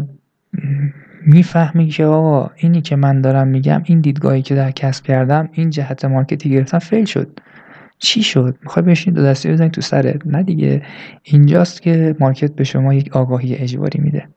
می‌فهمی 1.26 1.86
که 1.88 2.04
آقا 2.04 2.50
اینی 2.56 2.80
که 2.80 2.96
من 2.96 3.20
دارم 3.20 3.48
میگم 3.48 3.82
این 3.84 4.00
دیدگاهی 4.00 4.42
که 4.42 4.54
در 4.54 4.70
کسب 4.70 5.04
کردم 5.04 5.48
این 5.52 5.70
جهت 5.70 6.04
مارکتی 6.04 6.50
گرفتم 6.50 6.78
فیل 6.78 7.04
شد. 7.04 7.40
چی 7.98 8.22
شد؟ 8.22 8.56
می‌خوای 8.62 8.86
بشین 8.86 9.14
دو 9.14 9.22
دستی 9.22 9.52
بزنی 9.52 9.70
تو 9.70 9.80
سرت. 9.80 10.26
نه 10.26 10.42
دیگه. 10.42 10.82
اینجاست 11.22 11.82
که 11.82 12.16
مارکت 12.20 12.54
به 12.54 12.64
شما 12.64 12.94
یک 12.94 13.16
آگاهی 13.16 13.54
اجباری 13.54 14.00
میده. 14.00 14.28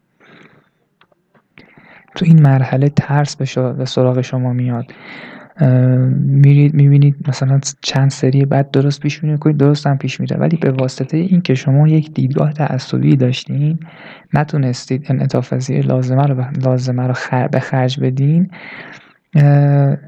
تو 2.16 2.26
این 2.26 2.42
مرحله 2.42 2.90
ترس 2.90 3.36
به 3.36 3.86
سراغ 3.86 4.22
شما 4.22 4.54
میاد. 4.54 4.94
میرید 6.16 6.74
می‌بینید 6.74 7.16
مثلا 7.28 7.60
چند 7.82 8.10
سری 8.10 8.46
بعد 8.46 8.72
درست 8.72 9.00
پیش 9.00 9.24
می‌کنید 9.24 9.58
درست 9.58 9.88
هم 9.88 9.98
پیش 9.98 10.20
میره. 10.20 10.38
ولی 10.38 10.58
به 10.58 10.72
واسطه 10.72 11.18
این 11.18 11.42
که 11.42 11.56
شما 11.56 11.88
یک 11.88 12.14
دیدگاه 12.14 12.54
تعصبی 12.54 13.16
داشتین 13.16 13.80
نتونستید 14.34 15.06
انعطاف 15.10 15.70
لازمه 15.70 16.26
رو 16.26 16.44
لازمه 16.66 17.08
رو 17.08 17.14
خر 17.14 17.48
به 17.48 17.60
خرج 17.60 18.00
بدین 18.00 18.52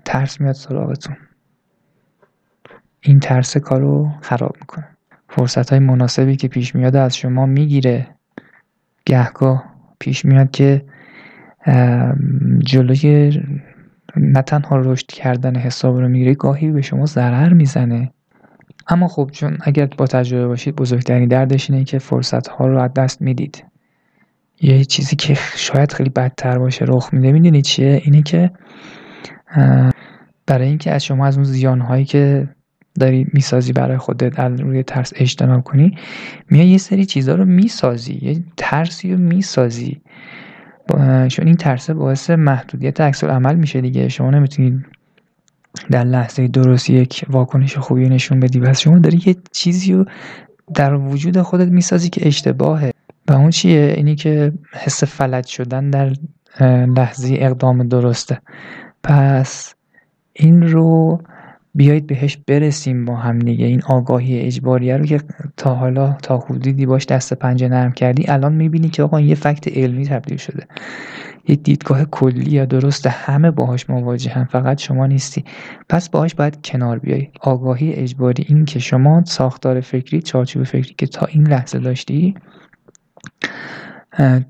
ترس 0.06 0.42
میاد 0.42 0.56
سراغتون. 0.56 1.16
این 3.02 3.20
ترس 3.20 3.58
کارو 3.58 4.12
خراب 4.22 4.56
می‌کنه. 4.60 4.88
فرصت 5.30 5.70
های 5.70 5.80
مناسبی 5.80 6.36
که 6.36 6.48
پیش 6.48 6.76
میاد 6.76 6.96
از 6.96 7.18
شما 7.18 7.46
می‌گیره. 7.46 8.08
گهگاه 9.06 9.64
پیش 10.00 10.26
میاد 10.26 10.52
که 10.52 10.86
جلوی 12.60 13.42
نه 14.18 14.42
تنها 14.42 14.78
رشد 14.78 15.08
کردن 15.08 15.56
حساب 15.56 15.98
رو 15.98 16.10
می‌گیره 16.10 16.34
گاهی 16.34 16.72
به 16.72 16.82
شما 16.82 17.06
ضرر 17.06 17.54
می‌زنه. 17.54 18.12
اما 18.88 19.08
خب 19.08 19.30
چون 19.34 19.58
اگر 19.62 19.86
با 19.86 20.08
تجربه 20.08 20.48
باشید 20.48 20.76
بزرگترین 20.76 21.28
دردش 21.28 21.70
اینه 21.70 21.84
که 21.84 22.00
فرصت 22.00 22.48
ها 22.48 22.68
رو 22.68 22.80
از 22.80 22.94
دست 22.94 23.22
می‌دید. 23.22 23.64
یه 24.62 24.86
چیزی 24.86 25.16
که 25.16 25.38
شاید 25.56 25.92
خیلی 25.92 26.10
بدتر 26.10 26.60
باشه 26.60 26.86
رخ 26.88 27.10
میده 27.14 27.32
می‌دونید 27.32 27.64
چیه؟ 27.64 28.02
اینه 28.06 28.22
که 28.22 28.52
برای 30.48 30.68
اینکه 30.68 30.92
از 30.92 31.06
شما 31.06 31.26
از 31.26 31.36
اون 31.36 31.44
زیان 31.44 31.82
هایی 31.82 32.06
که 32.06 32.50
داری 33.00 33.28
می‌سازی 33.34 33.74
برای 33.74 33.98
خودت 33.98 34.38
در 34.38 34.50
روی 34.50 34.84
ترس 34.84 35.14
اجتناب 35.16 35.64
کنی 35.64 35.98
میای 36.50 36.68
یه 36.68 36.78
سری 36.78 37.06
چیزها 37.06 37.36
رو 37.36 37.46
می‌سازی 37.46 38.20
یه 38.22 38.44
ترسی 38.58 39.12
رو 39.12 39.18
می‌سازی. 39.18 40.02
چون 41.28 41.48
این 41.48 41.56
ترسه 41.56 41.94
باعث 41.94 42.30
محدودیت 42.30 43.02
عکس 43.02 43.24
عمل 43.24 43.56
میشه 43.56 43.82
دیگه. 43.82 44.10
شما 44.10 44.30
نمی‌تونید 44.30 44.86
در 45.92 46.04
لحظه 46.04 46.48
درست 46.48 46.90
یک 46.90 47.26
واکنش 47.30 47.78
خوبی 47.78 48.10
نشون 48.10 48.40
بدی. 48.40 48.60
بس 48.60 48.80
شما 48.80 49.00
داری 49.00 49.22
یه 49.26 49.36
چیزی 49.52 49.94
رو 49.94 50.06
در 50.74 50.96
وجود 50.96 51.42
خودت 51.42 51.68
می‌سازی 51.68 52.10
که 52.10 52.28
اشتباهه. 52.28 52.92
و 53.28 53.34
اون 53.34 53.50
چیه؟ 53.50 53.94
اینی 53.98 54.16
که 54.16 54.54
حس 54.74 55.04
فلج 55.04 55.46
شدن 55.46 55.90
در 55.90 56.14
لحظه 56.98 57.36
اقدام 57.40 57.88
درسته. 57.88 58.42
پس 59.04 59.74
این 60.34 60.62
رو 60.72 61.22
بیایید 61.76 62.08
بهش 62.08 62.38
برسیم 62.48 63.06
با 63.06 63.16
هم 63.16 63.40
دیگه. 63.40 63.66
این 63.66 63.82
آگاهی 63.84 64.40
اجباریه 64.40 64.98
رو 64.98 65.06
که 65.06 65.22
تا 65.58 65.76
حالا 65.76 66.14
تا 66.24 66.38
حدودی 66.38 66.86
باش 66.86 67.06
دست 67.06 67.34
پنجه 67.34 67.68
نرم 67.68 67.92
کردی 67.92 68.26
الان 68.28 68.54
می‌بینی 68.54 68.90
که 68.90 69.04
آقا 69.04 69.20
یه 69.20 69.36
فکت 69.36 69.78
علمی 69.78 70.06
تبدیل 70.06 70.38
شده. 70.38 70.68
یه 71.48 71.56
دیدگاه 71.56 72.06
کلی 72.06 72.52
یا 72.52 72.66
درست 72.66 73.08
همه 73.08 73.52
باهاش 73.52 73.90
مواجه 73.90 74.32
هم 74.32 74.46
فقط 74.46 74.82
شما 74.82 75.08
نیستی. 75.08 75.44
پس 75.90 76.10
باهاش 76.10 76.36
باید 76.36 76.62
کنار 76.66 77.00
بیای. 77.00 77.28
آگاهی 77.42 77.94
اجباری 77.94 78.46
این 78.50 78.66
که 78.66 78.80
شما 78.80 79.24
ساختار 79.26 79.82
فکری 79.82 80.22
چارچوب 80.22 80.64
فکری 80.64 80.94
که 80.98 81.08
تا 81.08 81.26
این 81.26 81.48
لحظه 81.48 81.80
داشتی 81.80 82.36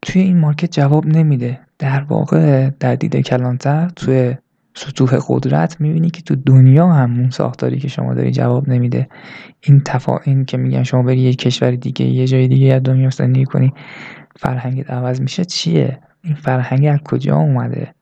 توی 0.02 0.22
این 0.22 0.38
market 0.38 0.72
جواب 0.72 1.06
نمیده. 1.06 1.60
در 1.80 2.04
واقع 2.04 2.70
در 2.80 2.96
دید 2.96 3.16
کلانتر 3.16 3.90
توی 3.96 4.36
سطوح 4.74 5.20
قدرت 5.28 5.82
می‌بینی 5.82 6.10
که 6.10 6.22
تو 6.22 6.36
دنیا 6.36 6.88
هم 6.88 7.20
اون 7.20 7.30
ساختاری 7.30 7.80
که 7.80 7.88
شما 7.88 8.14
داری 8.14 8.32
جواب 8.32 8.70
نمیده. 8.70 9.08
این 9.62 9.82
تفا 9.86 10.18
این 10.18 10.46
که 10.46 10.58
میگن 10.58 10.84
شما 10.84 11.04
بری 11.04 11.20
یه 11.20 11.34
کشور 11.34 11.72
دیگه 11.72 12.06
یه 12.06 12.28
جای 12.28 12.48
دیگه 12.48 12.74
از 12.74 12.84
دنیا 12.84 13.10
زندگی 13.10 13.46
کنی 13.46 13.74
فرهنگت 14.36 14.92
عوض 14.92 15.22
میشه 15.22 15.46
چیه؟ 15.46 16.00
این 16.24 16.36
فرهنگ 16.36 16.86
از 16.86 17.00
کجا 17.06 17.36
اومده؟ 17.36 17.94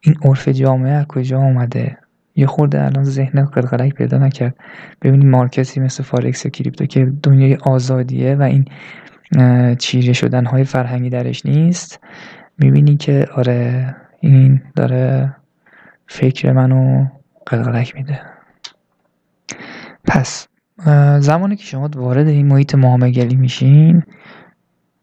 این 0.00 0.14
عرف 0.22 0.48
جامعه 0.48 0.92
از 0.92 1.06
کجا 1.06 1.38
اومده؟ 1.38 1.96
یه 2.36 2.46
خورده 2.46 2.84
الان 2.84 3.04
ذهن 3.04 3.44
قلقلک 3.44 3.94
پیدا 3.94 4.18
نکرد. 4.18 4.54
ببینی 5.02 5.24
market 5.24 5.72
ی 5.72 5.80
مثل 5.80 6.02
فارکس 6.02 6.46
و 6.46 6.48
کریپتو 6.48 6.86
که 6.86 7.12
دنیای 7.22 7.54
آزادیه 7.54 8.34
و 8.34 8.42
این 8.42 8.64
چیره 9.78 10.12
شدن 10.12 10.46
های 10.46 10.64
فرهنگی 10.64 11.10
درش 11.10 11.46
نیست. 11.46 12.00
می‌بینی 12.58 12.96
که 12.96 13.26
آره 13.34 13.96
این 14.20 14.62
داره 14.76 15.34
فکر 16.06 16.52
منو 16.52 17.06
قلقلک 17.46 17.94
میده. 17.94 18.20
پس 20.04 20.48
زمانی 21.18 21.56
که 21.56 21.64
شما 21.64 21.90
وارد 21.96 22.26
این 22.28 22.46
محیط 22.46 22.74
معاملگری 22.74 23.36
میشین 23.36 24.02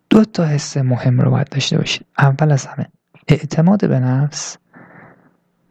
دو 0.10 0.26
تا 0.26 0.46
حس 0.46 0.78
مهم 0.78 1.22
رو 1.22 1.32
باید 1.32 1.50
داشته 1.50 1.78
باشید 1.78 2.06
اول 2.18 2.52
از 2.52 2.66
همه 2.66 2.88
اعتماد 3.28 3.90
به 3.90 4.00
نفس. 4.00 4.58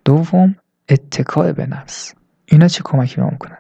دوم 0.04 0.56
اتکاع 0.88 1.52
به 1.52 1.66
نفس. 1.66 2.14
اینا 2.46 2.68
چه 2.68 2.82
کمکی 2.84 3.16
به 3.16 3.30
می‌کنن؟ 3.30 3.58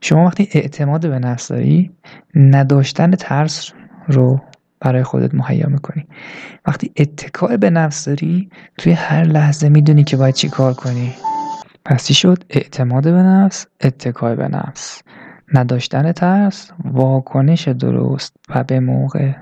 شما 0.00 0.26
وقتی 0.26 0.48
اعتماد 0.52 1.08
به 1.08 1.18
نفس 1.18 1.48
داری 1.48 1.90
نداشتن 2.34 3.10
ترس 3.10 3.72
رو 4.08 4.40
برای 4.82 5.02
خودت 5.02 5.34
مهیا 5.34 5.68
می‌کنی. 5.68 6.06
وقتی 6.66 6.92
اتکاع 6.96 7.56
به 7.56 7.70
نفس 7.70 8.04
داری 8.04 8.50
توی 8.78 8.92
هر 8.92 9.24
لحظه 9.24 9.68
می‌دونی 9.68 10.04
که 10.04 10.16
باید 10.16 10.34
چی 10.34 10.48
کار 10.48 10.74
کنی. 10.74 11.14
پس 11.84 12.06
چی 12.06 12.14
شد؟ 12.14 12.44
اعتماد 12.50 13.04
به 13.04 13.22
نفس 13.22 13.66
اتکاع 13.80 14.34
به 14.34 14.48
نفس. 14.48 15.02
نداشتن 15.54 16.12
ترس 16.12 16.70
واکنش 16.84 17.68
درست 17.68 18.36
و 18.48 18.64
به 18.64 18.80
موقع. 18.80 19.32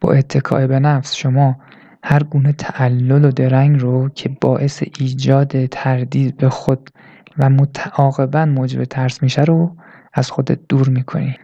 با 0.00 0.12
اتکاع 0.12 0.66
به 0.66 0.78
نفس 0.78 1.14
شما 1.14 1.56
هر 2.02 2.22
گونه 2.22 2.52
تعلل 2.52 3.24
و 3.24 3.30
درنگ 3.30 3.80
رو 3.80 4.08
که 4.08 4.28
باعث 4.40 4.82
ایجاد 4.98 5.66
تردید 5.66 6.36
به 6.36 6.48
خود 6.48 6.90
و 7.38 7.50
متعاقبا 7.50 8.44
موجب 8.44 8.84
ترس 8.84 9.22
میشه 9.22 9.42
رو 9.42 9.76
از 10.14 10.30
خودت 10.30 10.58
دور 10.68 10.88
می‌کنی. 10.88 11.36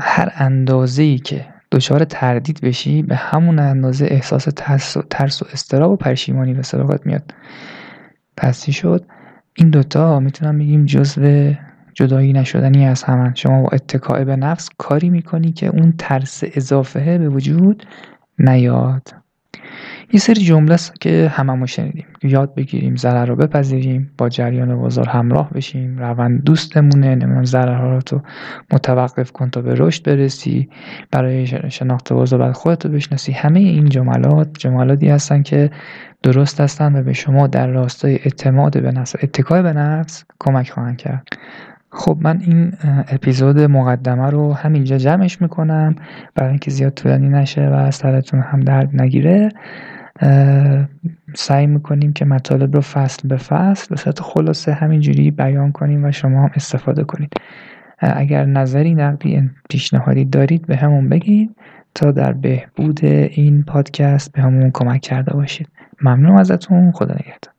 هر 0.00 0.32
اندازه 0.36 1.02
ای 1.02 1.18
که 1.18 1.55
دچار 1.76 2.04
تردید 2.04 2.60
بشی 2.60 3.02
به 3.02 3.16
همون 3.16 3.58
اندازه 3.58 4.06
احساس 4.10 4.48
ترس 4.56 4.96
و, 4.96 5.02
ترس 5.10 5.42
و 5.42 5.46
استراب 5.52 5.90
و 5.90 5.96
پشیمانی 5.96 6.54
به 6.54 6.62
سراغت 6.62 7.06
میاد. 7.06 7.34
پس 8.36 8.70
شد؟ 8.70 9.04
این 9.54 9.70
دوتا 9.70 10.20
می‌تونم 10.20 10.58
بگیم 10.58 10.86
جزو 10.86 11.52
جدایی 11.94 12.32
نشدنی 12.32 12.86
از 12.86 13.02
همان 13.02 13.34
شما 13.34 13.62
با 13.62 13.68
اتکاع 13.72 14.24
به 14.24 14.36
نفس 14.36 14.68
کاری 14.78 15.10
می‌کنی 15.10 15.52
که 15.52 15.66
اون 15.66 15.94
ترس 15.98 16.42
اضافه 16.54 17.18
به 17.18 17.28
وجود 17.28 17.86
نیاد. 18.38 19.25
یه 20.12 20.20
سری 20.20 20.40
جمله 20.40 20.76
که 21.00 21.32
هممون 21.34 21.66
شنیدیم. 21.66 22.06
یاد 22.22 22.54
بگیریم 22.54 22.96
ضرر 22.96 23.26
رو 23.26 23.36
بپذیریم 23.36 24.10
با 24.18 24.28
جریان 24.28 24.76
بازار 24.76 25.08
همراه 25.08 25.50
بشیم 25.50 25.98
روند 25.98 26.44
دوستمونه 26.44 27.14
نمی‌دونم 27.14 27.44
ضررها 27.44 27.94
رو 27.94 28.00
تو 28.00 28.22
متوقف 28.72 29.32
کن 29.32 29.50
تا 29.50 29.62
به 29.62 29.74
رشد 29.74 30.02
برسی 30.02 30.68
برای 31.10 31.46
شناخت 31.70 32.12
بازار 32.12 32.40
بعد 32.40 32.52
خودت 32.52 32.86
رو 32.86 32.92
بشناسی. 32.92 33.32
همه 33.32 33.60
این 33.60 33.88
جملات 33.88 34.58
جملاتی 34.58 35.08
هستن 35.08 35.42
که 35.42 35.70
درست 36.22 36.60
هستن 36.60 36.96
و 36.96 37.02
به 37.02 37.12
شما 37.12 37.46
در 37.46 37.66
راستای 37.66 38.14
اعتماد 38.14 38.82
به 38.82 38.92
نفس 38.92 39.16
اتکای 39.22 39.62
به 39.62 39.72
نفس 39.72 40.24
کمک 40.38 40.70
خواهند 40.70 40.96
کرد. 40.96 41.28
خب 41.90 42.18
من 42.20 42.40
این 42.40 42.72
اپیزود 43.08 43.60
مقدمه 43.60 44.30
رو 44.30 44.52
همینجا 44.52 44.98
جمعش 44.98 45.42
می‌کنم. 45.42 45.96
برای 46.34 46.50
اینکه 46.50 46.70
زیاد 46.70 46.92
طولانی 46.92 47.28
نشه 47.28 47.68
و 47.68 47.90
سرتون 47.90 48.40
هم 48.40 48.60
درد 48.60 49.00
نگیره 49.02 49.48
سعی 51.34 51.66
می‌کنیم 51.66 52.12
که 52.12 52.24
مطالب 52.24 52.74
رو 52.74 52.80
فصل 52.80 53.28
به 53.28 53.36
فصل 53.36 53.86
به 53.90 53.96
صورت 53.96 54.20
خلاصه 54.20 54.72
همینجوری 54.72 55.30
بیان 55.30 55.72
کنیم 55.72 56.04
و 56.04 56.12
شما 56.12 56.42
هم 56.42 56.50
استفاده 56.54 57.04
کنید. 57.04 57.32
اگر 57.98 58.44
نظری 58.44 58.94
نقدی 58.94 59.50
پیشنهادی 59.70 60.24
دارید 60.24 60.66
به 60.66 60.76
همون 60.76 61.08
بگید 61.08 61.56
تا 61.94 62.10
در 62.10 62.32
بهبود 62.32 63.04
این 63.04 63.62
پادکست 63.62 64.32
به 64.32 64.42
همون 64.42 64.70
کمک 64.70 65.00
کرده 65.00 65.34
باشید. 65.34 65.68
ممنون 66.02 66.38
ازتون. 66.38 66.92
خدا 66.92 67.14
نگهدار. 67.14 67.55